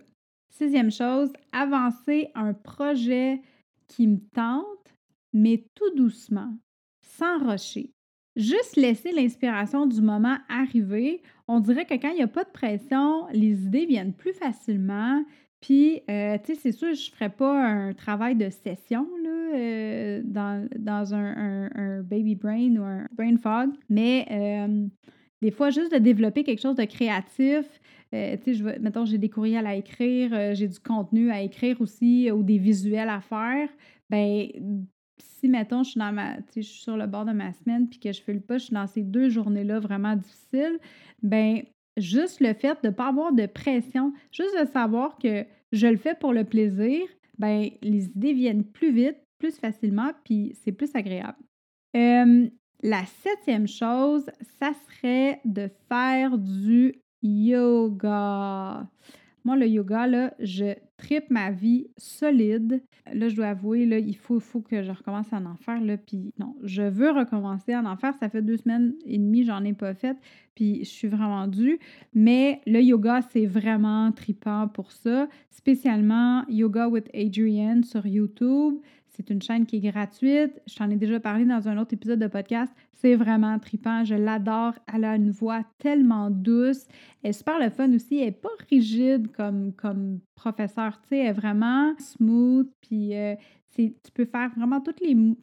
Sixième 0.51 0.91
chose, 0.91 1.33
avancer 1.51 2.29
un 2.35 2.53
projet 2.53 3.41
qui 3.87 4.05
me 4.05 4.19
tente, 4.35 4.93
mais 5.33 5.65
tout 5.73 5.89
doucement 5.95 6.53
sans 7.03 7.39
rocher. 7.39 7.89
Juste 8.35 8.75
laisser 8.75 9.11
l'inspiration 9.11 9.87
du 9.87 10.01
moment 10.01 10.37
arriver. 10.49 11.23
On 11.47 11.61
dirait 11.61 11.85
que 11.85 11.95
quand 11.95 12.11
il 12.11 12.17
n'y 12.17 12.21
a 12.21 12.27
pas 12.27 12.43
de 12.43 12.51
pression, 12.51 13.25
les 13.33 13.65
idées 13.65 13.87
viennent 13.87 14.13
plus 14.13 14.33
facilement. 14.33 15.25
Puis, 15.61 16.01
euh, 16.09 16.37
tu 16.43 16.55
sais, 16.55 16.59
c'est 16.59 16.71
sûr, 16.71 16.93
je 16.95 17.09
ne 17.09 17.15
ferais 17.15 17.29
pas 17.29 17.63
un 17.63 17.93
travail 17.93 18.35
de 18.35 18.49
session 18.49 19.07
là, 19.23 19.29
euh, 19.55 20.21
dans, 20.25 21.13
un, 21.13 22.01
baby 22.01 22.35
brain 22.35 22.75
ou 22.77 22.83
un 22.83 23.07
brain 23.15 23.37
fog, 23.37 23.69
mais 23.87 24.25
euh, 24.31 24.87
des 25.41 25.51
fois, 25.51 25.69
juste 25.69 25.91
de 25.91 25.99
développer 25.99 26.43
quelque 26.43 26.61
chose 26.61 26.75
de 26.75 26.85
créatif. 26.85 27.65
tu 28.11 28.17
sais, 28.17 28.53
je 28.53 28.63
mettons, 28.79 29.05
j'ai 29.05 29.19
des 29.19 29.29
courriels 29.29 29.67
à 29.67 29.75
écrire, 29.75 30.55
j'ai 30.55 30.67
du 30.67 30.79
contenu 30.79 31.29
à 31.31 31.41
écrire 31.41 31.79
aussi 31.79 32.31
ou 32.31 32.41
des 32.41 32.57
visuels 32.57 33.09
à 33.09 33.21
faire. 33.21 33.69
Ben, 34.09 34.47
si, 35.19 35.47
mettons, 35.47 35.83
je 35.83 35.91
suis, 35.91 35.99
dans 35.99 36.11
ma, 36.11 36.37
je 36.55 36.61
suis 36.61 36.81
sur 36.81 36.97
le 36.97 37.05
bord 37.05 37.25
de 37.25 37.33
ma 37.33 37.53
semaine 37.53 37.87
puis 37.87 37.99
que 37.99 38.11
je 38.11 38.21
fais 38.21 38.33
le 38.33 38.41
pas, 38.41 38.57
je 38.57 38.65
suis 38.65 38.73
dans 38.73 38.87
ces 38.87 39.03
deux 39.03 39.29
journées-là 39.29 39.79
vraiment 39.79 40.15
difficiles, 40.15 40.79
ben 41.21 41.61
juste 42.01 42.39
le 42.39 42.53
fait 42.53 42.77
de 42.83 42.89
ne 42.89 42.93
pas 42.93 43.07
avoir 43.07 43.31
de 43.31 43.45
pression, 43.45 44.13
juste 44.31 44.59
de 44.59 44.65
savoir 44.65 45.17
que 45.17 45.45
je 45.71 45.87
le 45.87 45.97
fais 45.97 46.15
pour 46.15 46.33
le 46.33 46.43
plaisir, 46.43 47.01
ben 47.37 47.69
les 47.81 48.05
idées 48.05 48.33
viennent 48.33 48.65
plus 48.65 48.91
vite, 48.91 49.17
plus 49.39 49.57
facilement, 49.57 50.11
puis 50.23 50.55
c'est 50.63 50.71
plus 50.71 50.91
agréable. 50.95 51.37
la 51.93 53.05
septième 53.23 53.67
chose, 53.67 54.25
ça 54.59 54.71
serait 54.87 55.39
de 55.45 55.69
faire 55.87 56.37
du 56.37 56.95
yoga. 57.21 58.87
Moi, 59.43 59.55
le 59.55 59.67
yoga, 59.67 60.31
je 60.39 60.75
tripe 60.97 61.29
ma 61.29 61.51
vie 61.51 61.87
solide. 61.97 62.83
Là, 63.11 63.27
je 63.27 63.35
dois 63.35 63.47
avouer, 63.47 63.85
là, 63.85 63.97
il 63.97 64.15
faut, 64.15 64.39
faut 64.39 64.61
que 64.61 64.83
je 64.83 64.91
recommence 64.91 65.33
à 65.33 65.37
en 65.37 65.55
faire. 65.55 65.81
Là, 65.81 65.97
puis 65.97 66.33
non, 66.39 66.55
je 66.63 66.83
veux 66.83 67.11
recommencer 67.11 67.73
à 67.73 67.81
en 67.81 67.95
faire. 67.97 68.13
Ça 68.15 68.29
fait 68.29 68.41
deux 68.41 68.57
semaines 68.57 68.93
et 69.05 69.17
demie, 69.17 69.43
j'en 69.43 69.63
ai 69.63 69.73
pas 69.73 69.93
fait. 69.93 70.15
Puis 70.55 70.79
je 70.83 70.89
suis 70.89 71.07
vraiment 71.07 71.47
due. 71.47 71.79
Mais 72.13 72.61
le 72.67 72.81
yoga, 72.81 73.21
c'est 73.31 73.45
vraiment 73.45 74.11
tripant 74.11 74.67
pour 74.67 74.91
ça. 74.91 75.27
Spécialement 75.49 76.45
Yoga 76.47 76.87
with 76.87 77.09
Adrienne 77.15 77.83
sur 77.83 78.05
YouTube. 78.05 78.75
C'est 79.11 79.29
une 79.29 79.41
chaîne 79.41 79.65
qui 79.65 79.77
est 79.77 79.91
gratuite. 79.91 80.61
Je 80.67 80.75
t'en 80.75 80.89
ai 80.89 80.95
déjà 80.95 81.19
parlé 81.19 81.43
dans 81.43 81.67
un 81.67 81.77
autre 81.77 81.93
épisode 81.93 82.19
de 82.19 82.27
podcast. 82.27 82.71
C'est 82.93 83.15
vraiment 83.15 83.59
tripant. 83.59 84.05
Je 84.05 84.15
l'adore. 84.15 84.73
Elle 84.91 85.03
a 85.03 85.15
une 85.15 85.31
voix 85.31 85.63
tellement 85.79 86.29
douce. 86.29 86.85
Elle 87.21 87.31
est 87.31 87.33
super 87.33 87.59
le 87.59 87.69
fun 87.69 87.93
aussi. 87.93 88.19
Elle 88.19 88.25
n'est 88.25 88.31
pas 88.31 88.49
rigide 88.69 89.29
comme, 89.31 89.73
comme 89.73 90.19
professeur. 90.35 90.99
Tu 91.01 91.09
sais, 91.09 91.17
elle 91.17 91.27
est 91.27 91.33
vraiment 91.33 91.93
smooth. 91.97 92.69
Puis 92.81 93.13
euh, 93.15 93.35
tu 93.75 94.11
peux 94.13 94.25
faire 94.25 94.49
vraiment 94.55 94.81
toutes 94.81 94.99
les 95.01 95.15
ben, 95.15 95.35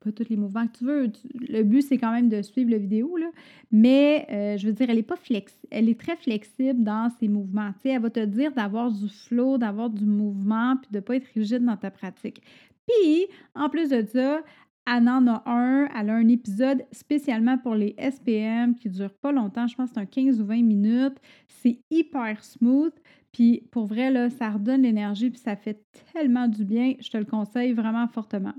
pas 0.00 0.12
tous 0.12 0.28
les 0.28 0.36
mouvements 0.36 0.66
que 0.66 0.78
tu 0.78 0.84
veux. 0.84 1.12
le 1.34 1.62
but, 1.62 1.82
c'est 1.82 1.98
quand 1.98 2.12
même 2.12 2.28
de 2.28 2.42
suivre 2.42 2.70
la 2.70 2.78
vidéo, 2.78 3.16
là. 3.16 3.30
mais 3.70 4.26
euh, 4.30 4.56
je 4.56 4.66
veux 4.66 4.72
dire, 4.72 4.88
elle 4.88 4.98
est 4.98 5.02
pas 5.02 5.16
flex, 5.16 5.52
elle 5.70 5.88
est 5.88 5.98
très 5.98 6.16
flexible 6.16 6.82
dans 6.82 7.10
ses 7.18 7.28
mouvements. 7.28 7.72
Tu 7.74 7.82
sais, 7.82 7.88
elle 7.90 8.02
va 8.02 8.10
te 8.10 8.24
dire 8.24 8.52
d'avoir 8.52 8.90
du 8.90 9.08
flow, 9.08 9.58
d'avoir 9.58 9.90
du 9.90 10.06
mouvement, 10.06 10.76
puis 10.76 10.90
de 10.90 10.98
ne 10.98 11.00
pas 11.00 11.16
être 11.16 11.28
rigide 11.34 11.64
dans 11.64 11.76
ta 11.76 11.90
pratique. 11.90 12.42
Puis, 12.86 13.26
en 13.54 13.68
plus 13.68 13.90
de 13.90 14.04
ça, 14.06 14.42
elle 14.86 15.08
en 15.08 15.26
a 15.28 15.42
un, 15.46 15.88
elle 15.94 16.10
a 16.10 16.14
un 16.14 16.28
épisode 16.28 16.84
spécialement 16.90 17.56
pour 17.58 17.74
les 17.74 17.94
SPM 17.98 18.74
qui 18.74 18.88
dure 18.88 19.14
pas 19.14 19.30
longtemps, 19.30 19.66
je 19.68 19.76
pense 19.76 19.90
que 19.90 19.94
c'est 19.94 20.00
un 20.00 20.06
15 20.06 20.40
ou 20.40 20.46
20 20.46 20.62
minutes. 20.62 21.18
C'est 21.46 21.80
hyper 21.90 22.42
smooth. 22.42 22.94
Puis 23.32 23.66
pour 23.70 23.86
vrai, 23.86 24.30
ça 24.30 24.50
redonne 24.50 24.82
l'énergie, 24.82 25.30
puis 25.30 25.38
ça 25.38 25.56
fait 25.56 25.84
tellement 26.12 26.48
du 26.48 26.64
bien. 26.64 26.94
Je 27.00 27.10
te 27.10 27.16
le 27.16 27.24
conseille 27.24 27.72
vraiment 27.72 28.08
fortement. 28.08 28.54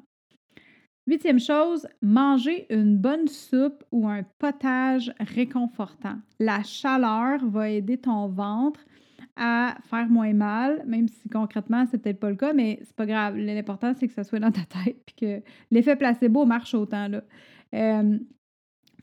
Huitième 1.06 1.40
chose, 1.40 1.86
manger 2.02 2.66
une 2.74 2.98
bonne 2.98 3.28
soupe 3.28 3.84
ou 3.92 4.08
un 4.08 4.24
potage 4.40 5.14
réconfortant. 5.20 6.16
La 6.40 6.64
chaleur 6.64 7.46
va 7.46 7.70
aider 7.70 7.98
ton 7.98 8.30
ventre 8.30 8.80
à 9.36 9.78
faire 9.90 10.08
moins 10.10 10.34
mal, 10.34 10.84
même 10.86 11.08
si 11.08 11.30
concrètement, 11.30 11.86
c'est 11.90 11.98
peut-être 11.98 12.20
pas 12.20 12.30
le 12.30 12.36
cas, 12.36 12.54
mais 12.54 12.80
c'est 12.84 12.96
pas 12.96 13.06
grave. 13.06 13.38
L'important, 13.38 13.94
c'est 13.94 14.08
que 14.08 14.14
ça 14.14 14.24
soit 14.24 14.40
dans 14.40 14.52
ta 14.52 14.62
tête 14.62 14.98
puis 15.06 15.16
que 15.16 15.42
l'effet 15.72 15.96
placebo 15.96 16.46
marche 16.46 16.74
autant. 16.74 17.08
Là. 17.08 17.24
Euh, 17.74 18.20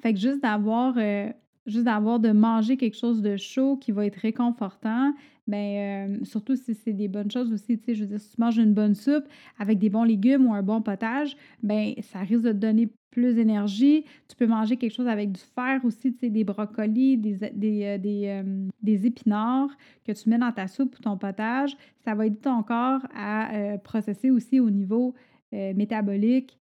fait 0.01 0.15
que 0.15 0.21
juste 0.21 0.41
d'avoir 0.43 0.95
euh, 0.99 1.31
juste 1.67 1.85
d'avoir 1.85 2.21
de 2.21 2.31
manger 2.31 2.77
quelque 2.77 2.97
chose 2.97 3.23
de 3.23 3.37
chaud 3.37 3.77
qui 3.77 3.93
va 3.93 4.07
être 4.07 4.17
réconfortant, 4.17 5.15
bien, 5.47 6.09
euh, 6.09 6.25
surtout 6.25 6.57
si 6.57 6.75
c'est 6.75 6.93
des 6.93 7.09
bonnes 7.09 7.31
choses 7.31 7.53
aussi, 7.53 7.79
tu 7.79 7.87
sais, 7.87 7.95
je 7.95 8.03
veux 8.03 8.09
dire, 8.09 8.21
si 8.21 8.35
tu 8.35 8.41
manges 8.41 8.59
une 8.59 8.75
bonne 8.75 8.95
soupe 8.95 9.25
avec 9.59 9.79
des 9.79 9.91
bons 9.91 10.05
légumes 10.05 10.47
ou 10.47 10.55
un 10.55 10.63
bon 10.63 10.81
potage, 10.83 11.37
bien, 11.63 11.95
ça 12.03 12.21
risque 12.21 12.45
de 12.45 12.53
te 12.53 12.57
donner 12.57 12.89
plus 13.11 13.35
d'énergie. 13.35 14.05
Tu 14.29 14.37
peux 14.37 14.47
manger 14.47 14.77
quelque 14.77 14.95
chose 14.95 15.09
avec 15.09 15.33
du 15.33 15.41
fer 15.41 15.81
aussi, 15.85 16.15
tu 16.15 16.31
des 16.31 16.45
brocolis, 16.45 17.17
des, 17.19 17.43
euh, 17.43 17.99
euh, 18.05 18.69
des, 18.83 19.07
épinards 19.07 19.71
que 20.05 20.13
tu 20.13 20.29
mets 20.29 20.39
dans 20.39 20.53
ta 20.53 20.69
soupe 20.69 20.97
ou 20.99 21.03
ton 21.03 21.17
potage. 21.17 21.77
Ça 22.05 22.15
va 22.15 22.27
aider 22.27 22.39
ton 22.39 22.63
corps 22.63 23.03
à 23.15 23.51
processer 23.83 24.31
aussi 24.31 24.61
au 24.61 24.71
niveau 24.71 25.15
métabolique 25.53 26.61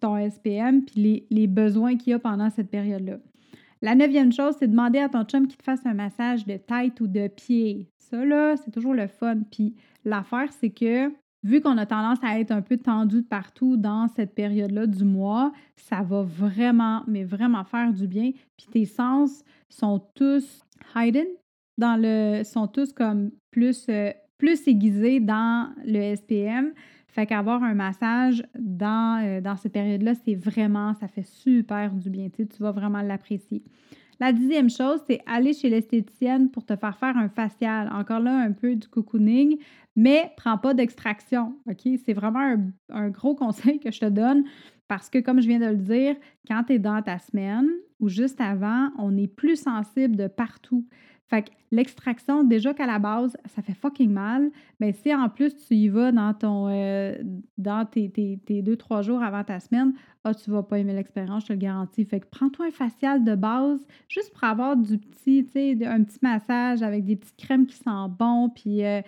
ton 0.00 0.16
SPM 0.30 0.84
puis 0.84 1.00
les, 1.00 1.26
les 1.30 1.46
besoins 1.46 1.96
qu'il 1.96 2.10
y 2.10 2.14
a 2.14 2.18
pendant 2.18 2.50
cette 2.50 2.70
période-là. 2.70 3.18
La 3.80 3.94
neuvième 3.94 4.32
chose, 4.32 4.56
c'est 4.58 4.66
demander 4.66 4.98
à 4.98 5.08
ton 5.08 5.22
chum 5.24 5.46
qu'il 5.46 5.56
te 5.56 5.62
fasse 5.62 5.86
un 5.86 5.94
massage 5.94 6.46
de 6.46 6.56
tête 6.56 7.00
ou 7.00 7.06
de 7.06 7.28
pied. 7.28 7.88
Ça, 7.96 8.24
là, 8.24 8.56
c'est 8.56 8.72
toujours 8.72 8.94
le 8.94 9.06
fun. 9.06 9.38
Puis 9.52 9.76
l'affaire, 10.04 10.52
c'est 10.52 10.70
que 10.70 11.12
vu 11.42 11.60
qu'on 11.60 11.78
a 11.78 11.86
tendance 11.86 12.18
à 12.22 12.40
être 12.40 12.50
un 12.50 12.62
peu 12.62 12.76
tendu 12.76 13.22
de 13.22 13.26
partout 13.26 13.76
dans 13.76 14.08
cette 14.08 14.34
période-là 14.34 14.86
du 14.86 15.04
mois, 15.04 15.52
ça 15.76 16.02
va 16.02 16.22
vraiment, 16.22 17.02
mais 17.06 17.24
vraiment 17.24 17.64
faire 17.64 17.92
du 17.92 18.06
bien. 18.06 18.32
Puis 18.56 18.66
tes 18.70 18.84
sens 18.84 19.42
sont 19.68 20.02
tous 20.14 20.62
hidden, 20.96 21.26
dans 21.76 21.96
le, 21.96 22.42
sont 22.44 22.66
tous 22.66 22.92
comme 22.92 23.30
plus, 23.50 23.86
euh, 23.88 24.10
plus 24.36 24.66
aiguisés 24.66 25.20
dans 25.20 25.72
le 25.84 26.16
SPM. 26.16 26.72
Fait 27.06 27.26
qu'avoir 27.26 27.62
un 27.62 27.74
massage 27.74 28.42
dans, 28.58 29.24
euh, 29.24 29.40
dans 29.40 29.56
cette 29.56 29.72
période-là, 29.72 30.14
c'est 30.14 30.34
vraiment, 30.34 30.94
ça 30.94 31.08
fait 31.08 31.26
super 31.26 31.92
du 31.92 32.10
bien. 32.10 32.28
Tu, 32.28 32.46
tu 32.46 32.62
vas 32.62 32.72
vraiment 32.72 33.00
l'apprécier. 33.00 33.62
La 34.20 34.32
dixième 34.32 34.68
chose, 34.68 35.00
c'est 35.06 35.20
aller 35.26 35.52
chez 35.52 35.70
l'esthéticienne 35.70 36.50
pour 36.50 36.66
te 36.66 36.74
faire 36.74 36.98
faire 36.98 37.16
un 37.16 37.28
facial. 37.28 37.88
Encore 37.92 38.18
là, 38.18 38.36
un 38.36 38.52
peu 38.52 38.74
du 38.74 38.88
cocooning, 38.88 39.58
mais 39.94 40.32
prends 40.36 40.58
pas 40.58 40.74
d'extraction. 40.74 41.56
OK? 41.68 41.88
C'est 42.04 42.14
vraiment 42.14 42.56
un, 42.90 43.10
gros 43.10 43.34
conseil 43.36 43.78
que 43.78 43.92
je 43.92 44.00
te 44.00 44.06
donne 44.06 44.44
parce 44.88 45.08
que, 45.08 45.18
comme 45.18 45.40
je 45.40 45.46
viens 45.46 45.60
de 45.60 45.66
le 45.66 45.76
dire, 45.76 46.16
quand 46.48 46.64
tu 46.64 46.74
es 46.74 46.78
dans 46.78 47.00
ta 47.02 47.18
semaine 47.18 47.68
ou 48.00 48.08
juste 48.08 48.40
avant, 48.40 48.90
on 48.98 49.16
est 49.16 49.28
plus 49.28 49.56
sensible 49.56 50.16
de 50.16 50.26
partout. 50.26 50.84
Fait 51.28 51.42
que 51.42 51.50
l'extraction, 51.70 52.42
déjà 52.42 52.72
qu'à 52.72 52.86
la 52.86 52.98
base, 52.98 53.36
ça 53.54 53.60
fait 53.60 53.74
fucking 53.74 54.10
mal, 54.10 54.50
mais 54.80 54.92
si 54.92 55.14
en 55.14 55.28
plus 55.28 55.54
tu 55.54 55.74
y 55.74 55.88
vas 55.88 56.10
dans 56.10 56.32
ton 56.32 56.68
euh, 56.70 57.16
dans 57.58 57.84
tes, 57.84 58.40
deux, 58.48 58.76
trois 58.76 59.02
jours 59.02 59.22
avant 59.22 59.44
ta 59.44 59.60
semaine, 59.60 59.92
ah, 60.24 60.32
tu 60.32 60.50
vas 60.50 60.62
pas 60.62 60.78
aimer 60.78 60.94
l'expérience, 60.94 61.42
je 61.42 61.48
te 61.48 61.52
le 61.52 61.58
garantis. 61.58 62.06
Fait 62.06 62.20
que 62.20 62.26
prends-toi 62.30 62.66
un 62.66 62.70
facial 62.70 63.24
de 63.24 63.34
base, 63.34 63.86
juste 64.08 64.32
pour 64.32 64.44
avoir 64.44 64.74
du 64.76 64.96
petit, 64.96 65.44
tu 65.44 65.52
sais, 65.52 65.86
un 65.86 66.02
petit 66.02 66.18
massage 66.22 66.82
avec 66.82 67.04
des 67.04 67.16
petites 67.16 67.36
crèmes 67.36 67.66
qui 67.66 67.76
sentent 67.76 68.16
bon, 68.16 68.48
puis 68.48 68.84
euh, 68.84 69.02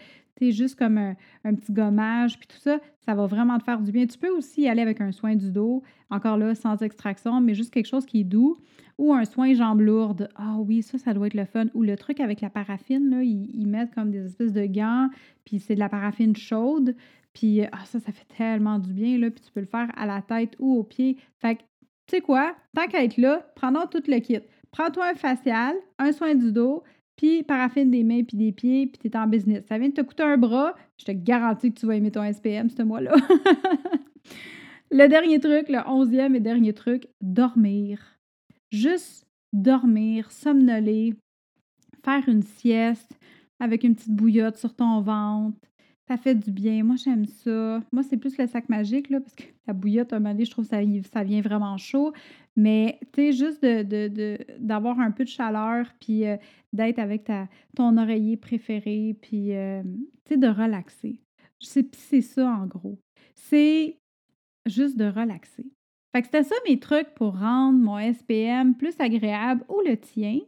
juste 0.49 0.77
comme 0.77 0.99
un, 0.99 1.55
petit 1.55 1.73
gommage, 1.73 2.39
puis 2.39 2.49
tout 2.49 2.59
ça, 2.59 2.79
ça 3.01 3.15
va 3.15 3.27
vraiment 3.27 3.59
te 3.59 3.65
faire 3.65 3.81
du 3.81 3.93
bien. 3.93 4.07
Tu 4.07 4.19
peux 4.19 4.31
aussi 4.31 4.69
aller 4.69 4.83
avec 4.83 5.01
un 5.01 5.13
soin 5.13 5.37
du 5.37 5.51
dos, 5.51 5.83
encore 6.11 6.37
là, 6.37 6.55
sans 6.55 6.83
extraction, 6.83 7.41
mais 7.41 7.55
juste 7.55 7.73
quelque 7.73 7.87
chose 7.87 8.07
qui 8.07 8.21
est 8.21 8.25
doux, 8.25 8.57
ou 8.99 9.15
un 9.15 9.25
soin 9.25 9.55
jambes 9.55 9.81
lourdes. 9.81 10.29
Ah 10.37 10.57
oui, 10.59 10.83
ça, 10.83 10.99
ça 10.99 11.15
doit 11.15 11.29
être 11.29 11.35
le 11.35 11.45
fun. 11.45 11.67
Ou 11.75 11.83
le 11.83 11.97
truc 11.97 12.21
avec 12.21 12.41
la 12.41 12.51
paraffine, 12.51 13.11
là, 13.11 13.23
ils, 13.23 13.67
mettent 13.67 13.95
comme 13.95 14.11
des 14.11 14.25
espèces 14.25 14.53
de 14.53 14.67
gants, 14.67 15.09
puis 15.45 15.59
c'est 15.59 15.75
de 15.75 15.81
la 15.81 15.89
paraffine 15.89 16.35
chaude, 16.35 16.97
puis 17.33 17.63
ah, 17.65 17.85
ça, 17.85 18.01
ça 18.01 18.13
fait 18.13 18.27
tellement 18.37 18.79
du 18.79 18.93
bien, 18.93 19.19
là, 19.19 19.31
puis 19.31 19.43
tu 19.45 19.53
peux 19.53 19.61
le 19.61 19.67
faire 19.67 19.89
à 19.97 20.07
la 20.07 20.23
tête 20.23 20.57
ou 20.59 20.79
au 20.79 20.83
pied. 20.83 21.17
Fait 21.39 21.57
que, 21.57 21.61
tu 22.07 22.17
sais 22.17 22.21
quoi, 22.21 22.55
tant 22.75 22.87
qu'à 22.89 23.05
être 23.05 23.19
là, 23.19 23.47
prenons 23.55 23.87
tout 23.87 24.03
le 24.09 24.19
kit. 24.19 24.41
Prends-toi 24.73 25.11
un 25.11 25.15
facial, 25.15 25.75
un 25.99 26.13
soin 26.13 26.35
du 26.35 26.53
dos, 26.53 26.83
puis 27.21 27.43
paraffine 27.43 27.91
des 27.91 28.03
mains 28.03 28.25
puis 28.25 28.39
des 28.39 28.51
pieds, 28.51 28.87
puis 28.87 28.99
tu 28.99 29.09
es 29.09 29.17
en 29.21 29.27
business. 29.27 29.67
Ça 29.69 29.77
vient 29.77 29.91
de 29.91 29.95
te 29.95 30.01
coûter 30.01 30.23
un 30.23 30.39
bras, 30.39 30.75
je 30.97 31.05
te 31.05 31.13
garantis 31.13 31.71
que 31.71 31.79
tu 31.79 31.85
vas 31.85 31.97
aimer 31.97 32.11
ton 32.11 32.25
SPM 32.33 32.71
ce 32.71 32.83
mois-là. 32.83 33.13
le 34.91 35.07
dernier 35.07 35.39
truc, 35.39 35.69
le 35.69 35.87
onzième 35.87 36.35
et 36.35 36.41
dernier 36.41 36.73
truc, 36.73 37.09
dormir. 37.21 38.01
Juste 38.73 39.27
dormir, 39.53 40.31
somnoler, 40.31 41.13
faire 42.03 42.27
une 42.27 42.43
sieste 42.43 43.19
avec 43.59 43.85
une 43.85 43.97
petite 43.97 44.17
bouillotte 44.17 44.57
sur 44.57 44.75
ton 44.75 45.03
ventre. 45.03 45.59
Ça 46.11 46.17
fait 46.17 46.35
du 46.35 46.51
bien. 46.51 46.83
Moi, 46.83 46.97
j'aime 46.97 47.25
ça. 47.25 47.81
Moi, 47.93 48.03
c'est 48.03 48.17
plus 48.17 48.37
le 48.37 48.49
sac 48.49 48.69
magique, 48.69 49.11
là, 49.11 49.21
parce 49.21 49.37
que 49.37 49.45
la 49.69 49.73
bouillotte, 49.73 50.13
à 50.13 50.17
un 50.17 50.19
moment 50.19 50.33
donné, 50.33 50.45
je 50.45 50.51
trouve 50.51 50.65
que 50.65 50.71
ça, 50.71 50.83
ça 51.13 51.23
vient 51.23 51.41
vraiment 51.41 51.77
chaud. 51.77 52.13
Mais, 52.57 52.99
tu 53.13 53.31
sais, 53.31 53.33
juste 53.33 53.65
d'avoir 54.59 54.97
de, 54.97 55.03
un 55.03 55.13
peu 55.13 55.23
de 55.23 55.29
chaleur, 55.29 55.87
puis 56.01 56.27
euh, 56.27 56.37
d'être 56.73 56.99
avec 56.99 57.23
ta, 57.23 57.47
ton 57.77 57.97
oreiller 57.97 58.37
préféré, 58.37 59.17
puis, 59.23 59.55
euh, 59.55 59.85
tu 60.25 60.35
sais, 60.35 60.37
de 60.37 60.49
relaxer. 60.49 61.21
C'est 61.61 62.23
ça, 62.23 62.45
en 62.45 62.67
gros. 62.67 62.99
C'est 63.37 63.97
juste 64.67 64.97
de 64.97 65.05
relaxer. 65.05 65.71
Fait 66.13 66.23
que 66.23 66.27
c'était 66.27 66.43
ça 66.43 66.57
mes 66.69 66.81
trucs 66.81 67.15
pour 67.15 67.39
rendre 67.39 67.79
mon 67.79 68.01
SPM 68.13 68.75
plus 68.75 68.99
agréable 68.99 69.65
ou 69.69 69.81
le 69.87 69.97
tien. 69.97 70.41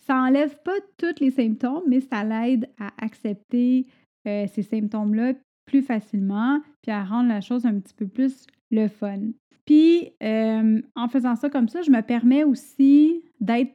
Ça 0.00 0.16
enlève 0.16 0.58
pas 0.62 0.78
tous 0.96 1.20
les 1.20 1.30
symptômes, 1.30 1.84
mais 1.88 2.00
ça 2.00 2.24
l'aide 2.24 2.70
à 2.78 2.90
accepter 3.04 3.86
euh, 4.26 4.46
ces 4.52 4.62
symptômes-là 4.62 5.34
plus 5.66 5.82
facilement, 5.82 6.60
puis 6.82 6.92
à 6.92 7.04
rendre 7.04 7.28
la 7.28 7.40
chose 7.40 7.64
un 7.66 7.78
petit 7.78 7.94
peu 7.94 8.06
plus 8.06 8.46
le 8.70 8.88
fun. 8.88 9.20
Puis 9.64 10.10
euh, 10.22 10.82
en 10.94 11.08
faisant 11.08 11.36
ça 11.36 11.48
comme 11.48 11.68
ça, 11.68 11.82
je 11.82 11.90
me 11.90 12.02
permets 12.02 12.44
aussi 12.44 13.22
d'être 13.40 13.74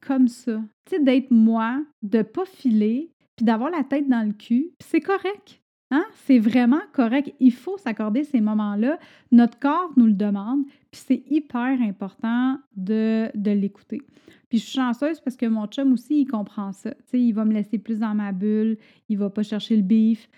comme 0.00 0.28
ça, 0.28 0.60
tu 0.86 0.96
sais, 0.96 1.02
d'être 1.02 1.30
moi, 1.30 1.82
de 2.02 2.22
pas 2.22 2.44
filer, 2.44 3.10
puis 3.36 3.44
d'avoir 3.44 3.70
la 3.70 3.84
tête 3.84 4.08
dans 4.08 4.26
le 4.26 4.32
cul, 4.32 4.70
puis 4.78 4.88
c'est 4.88 5.00
correct. 5.00 5.60
Hein? 5.90 6.04
C'est 6.26 6.38
vraiment 6.38 6.80
correct. 6.92 7.34
Il 7.40 7.52
faut 7.52 7.78
s'accorder 7.78 8.24
ces 8.24 8.40
moments-là. 8.40 8.98
Notre 9.32 9.58
corps 9.58 9.92
nous 9.96 10.06
le 10.06 10.12
demande, 10.12 10.64
puis 10.90 11.00
c'est 11.06 11.22
hyper 11.30 11.80
important 11.80 12.58
de, 12.76 13.30
de 13.34 13.50
l'écouter. 13.50 14.02
Puis 14.48 14.58
je 14.58 14.64
suis 14.64 14.78
chanceuse 14.78 15.20
parce 15.20 15.36
que 15.36 15.46
mon 15.46 15.66
chum 15.66 15.92
aussi, 15.92 16.22
il 16.22 16.26
comprend 16.26 16.72
ça. 16.72 16.90
Tu 16.90 17.02
sais, 17.06 17.20
il 17.20 17.32
va 17.32 17.44
me 17.44 17.52
laisser 17.52 17.78
plus 17.78 17.98
dans 17.98 18.14
ma 18.14 18.32
bulle, 18.32 18.78
il 19.08 19.18
va 19.18 19.30
pas 19.30 19.42
chercher 19.42 19.76
le 19.76 19.82
beef, 19.82 20.28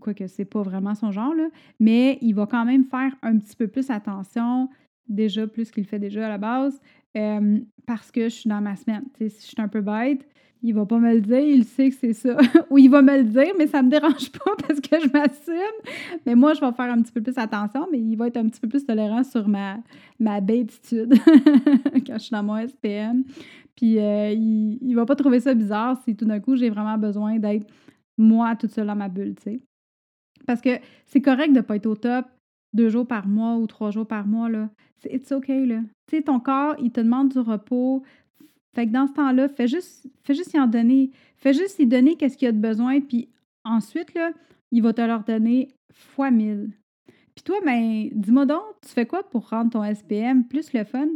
quoique 0.00 0.26
c'est 0.26 0.44
pas 0.44 0.62
vraiment 0.62 0.94
son 0.94 1.10
genre, 1.10 1.34
là, 1.34 1.48
mais 1.78 2.18
il 2.20 2.34
va 2.34 2.46
quand 2.46 2.64
même 2.64 2.84
faire 2.84 3.14
un 3.22 3.38
petit 3.38 3.56
peu 3.56 3.68
plus 3.68 3.90
attention, 3.90 4.68
déjà 5.10 5.46
plus 5.46 5.70
qu'il 5.70 5.84
fait 5.84 5.98
déjà 5.98 6.26
à 6.26 6.28
la 6.30 6.38
base, 6.38 6.80
euh, 7.16 7.58
parce 7.86 8.10
que 8.10 8.24
je 8.24 8.34
suis 8.34 8.48
dans 8.48 8.60
ma 8.60 8.76
semaine. 8.76 9.02
Tu 9.14 9.24
sais, 9.24 9.28
si 9.28 9.42
je 9.42 9.46
suis 9.48 9.60
un 9.60 9.68
peu 9.68 9.80
bête, 9.80 10.26
il 10.62 10.74
va 10.74 10.86
pas 10.86 10.98
me 10.98 11.14
le 11.14 11.20
dire, 11.20 11.40
il 11.40 11.64
sait 11.64 11.90
que 11.90 11.96
c'est 11.96 12.12
ça. 12.12 12.36
Ou 12.70 12.78
il 12.78 12.90
va 12.90 13.02
me 13.02 13.18
le 13.18 13.24
dire, 13.24 13.52
mais 13.58 13.66
ça 13.66 13.82
me 13.82 13.90
dérange 13.90 14.30
pas 14.44 14.52
parce 14.66 14.80
que 14.80 15.00
je 15.00 15.10
m'assume. 15.12 16.20
Mais 16.26 16.34
moi, 16.34 16.54
je 16.54 16.60
vais 16.60 16.72
faire 16.72 16.92
un 16.92 17.00
petit 17.02 17.12
peu 17.12 17.22
plus 17.22 17.36
attention, 17.38 17.88
mais 17.90 17.98
il 17.98 18.16
va 18.16 18.28
être 18.28 18.36
un 18.36 18.48
petit 18.48 18.60
peu 18.60 18.68
plus 18.68 18.84
tolérant 18.84 19.24
sur 19.24 19.48
ma, 19.48 19.78
ma 20.18 20.40
bêtitude 20.40 21.14
quand 22.06 22.14
je 22.14 22.18
suis 22.18 22.30
dans 22.30 22.42
mon 22.42 22.66
SPM. 22.66 23.24
Puis 23.74 23.98
euh, 23.98 24.30
il, 24.30 24.78
il 24.82 24.94
va 24.94 25.06
pas 25.06 25.16
trouver 25.16 25.40
ça 25.40 25.54
bizarre 25.54 26.00
si 26.04 26.14
tout 26.14 26.26
d'un 26.26 26.40
coup, 26.40 26.56
j'ai 26.56 26.70
vraiment 26.70 26.98
besoin 26.98 27.38
d'être 27.38 27.66
moi 28.18 28.54
toute 28.54 28.70
seule 28.70 28.86
dans 28.86 28.96
ma 28.96 29.08
bulle, 29.08 29.34
tu 29.36 29.42
sais. 29.42 29.60
Parce 30.46 30.60
que 30.60 30.70
c'est 31.06 31.20
correct 31.20 31.52
de 31.52 31.60
pas 31.60 31.76
être 31.76 31.86
au 31.86 31.96
top 31.96 32.26
deux 32.72 32.88
jours 32.88 33.06
par 33.06 33.26
mois 33.26 33.56
ou 33.56 33.66
trois 33.66 33.90
jours 33.90 34.06
par 34.06 34.26
mois, 34.26 34.48
là. 34.48 34.70
C'est 34.98 35.12
it's 35.12 35.32
okay, 35.32 35.66
là. 35.66 35.80
Tu 36.08 36.16
sais, 36.16 36.22
ton 36.22 36.40
corps, 36.40 36.74
il 36.78 36.90
te 36.90 37.00
demande 37.00 37.30
du 37.30 37.38
repos, 37.38 38.02
fait 38.74 38.86
que 38.86 38.92
dans 38.92 39.06
ce 39.06 39.12
temps-là, 39.12 39.48
fais 39.48 39.66
juste, 39.66 40.08
fais 40.22 40.34
juste 40.34 40.52
y 40.54 40.60
en 40.60 40.66
donner. 40.66 41.10
Fais 41.36 41.52
juste 41.52 41.78
y 41.78 41.86
donner 41.86 42.16
qu'est-ce 42.16 42.36
qu'il 42.36 42.46
y 42.46 42.48
a 42.48 42.52
de 42.52 42.58
besoin, 42.58 43.00
puis 43.00 43.28
ensuite, 43.64 44.14
là, 44.14 44.32
il 44.70 44.82
va 44.82 44.92
te 44.92 45.00
leur 45.00 45.24
donner 45.24 45.74
fois 45.92 46.30
mille. 46.30 46.70
Puis 47.34 47.44
toi, 47.44 47.56
ben, 47.64 48.08
dis-moi 48.12 48.46
donc, 48.46 48.62
tu 48.82 48.88
fais 48.90 49.06
quoi 49.06 49.28
pour 49.28 49.48
rendre 49.48 49.70
ton 49.70 49.84
SPM 49.84 50.44
plus 50.46 50.72
le 50.72 50.84
fun? 50.84 51.08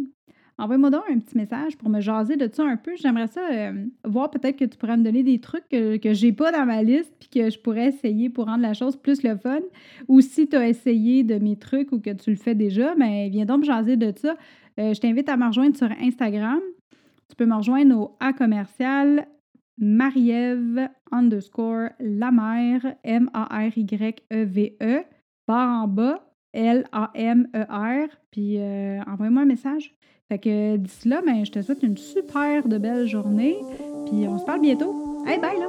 Envoie-moi 0.56 0.90
donc 0.90 1.02
un 1.10 1.18
petit 1.18 1.36
message 1.36 1.76
pour 1.76 1.88
me 1.88 2.00
jaser 2.00 2.36
de 2.36 2.48
ça 2.52 2.64
un 2.64 2.76
peu. 2.76 2.92
J'aimerais 2.96 3.26
ça 3.26 3.40
euh, 3.50 3.86
voir 4.04 4.30
peut-être 4.30 4.56
que 4.56 4.64
tu 4.64 4.78
pourrais 4.78 4.96
me 4.96 5.02
donner 5.02 5.24
des 5.24 5.40
trucs 5.40 5.68
que, 5.68 5.96
que 5.96 6.14
j'ai 6.14 6.32
pas 6.32 6.52
dans 6.52 6.64
ma 6.64 6.82
liste 6.82 7.12
puis 7.18 7.28
que 7.28 7.50
je 7.50 7.58
pourrais 7.58 7.88
essayer 7.88 8.30
pour 8.30 8.46
rendre 8.46 8.62
la 8.62 8.72
chose 8.72 8.96
plus 8.96 9.24
le 9.24 9.36
fun. 9.36 9.60
Ou 10.06 10.20
si 10.20 10.48
tu 10.48 10.54
as 10.54 10.68
essayé 10.68 11.24
de 11.24 11.36
mes 11.36 11.56
trucs 11.56 11.90
ou 11.90 11.98
que 11.98 12.10
tu 12.10 12.30
le 12.30 12.36
fais 12.36 12.54
déjà, 12.54 12.94
ben 12.94 13.28
viens 13.30 13.46
donc 13.46 13.60
me 13.60 13.64
jaser 13.64 13.96
de 13.96 14.12
ça. 14.16 14.36
Euh, 14.78 14.94
je 14.94 15.00
t'invite 15.00 15.28
à 15.28 15.36
me 15.36 15.46
rejoindre 15.46 15.76
sur 15.76 15.90
Instagram. 16.00 16.60
Tu 17.28 17.36
peux 17.36 17.46
me 17.46 17.56
rejoindre 17.56 17.98
au 17.98 18.16
A 18.20 18.32
commercial 18.32 19.26
Marie-Ève 19.78 20.88
underscore 21.10 21.90
la 21.98 22.30
M-A-R-Y-E-V-E, 23.02 24.76
e, 24.82 25.04
barre 25.48 25.82
en 25.82 25.88
bas, 25.88 26.24
L-A-M-E-R, 26.52 28.08
puis 28.30 28.58
euh, 28.58 29.00
envoie-moi 29.06 29.42
un 29.42 29.46
message. 29.46 29.94
Fait 30.28 30.38
que 30.38 30.76
d'ici 30.76 31.08
là, 31.08 31.20
ben, 31.24 31.44
je 31.44 31.52
te 31.52 31.60
souhaite 31.60 31.82
une 31.82 31.98
super 31.98 32.66
de 32.66 32.78
belle 32.78 33.06
journée, 33.06 33.58
puis 34.06 34.26
on 34.26 34.38
se 34.38 34.44
parle 34.44 34.60
bientôt. 34.60 35.22
Hey, 35.26 35.38
bye 35.38 35.58
là! 35.58 35.68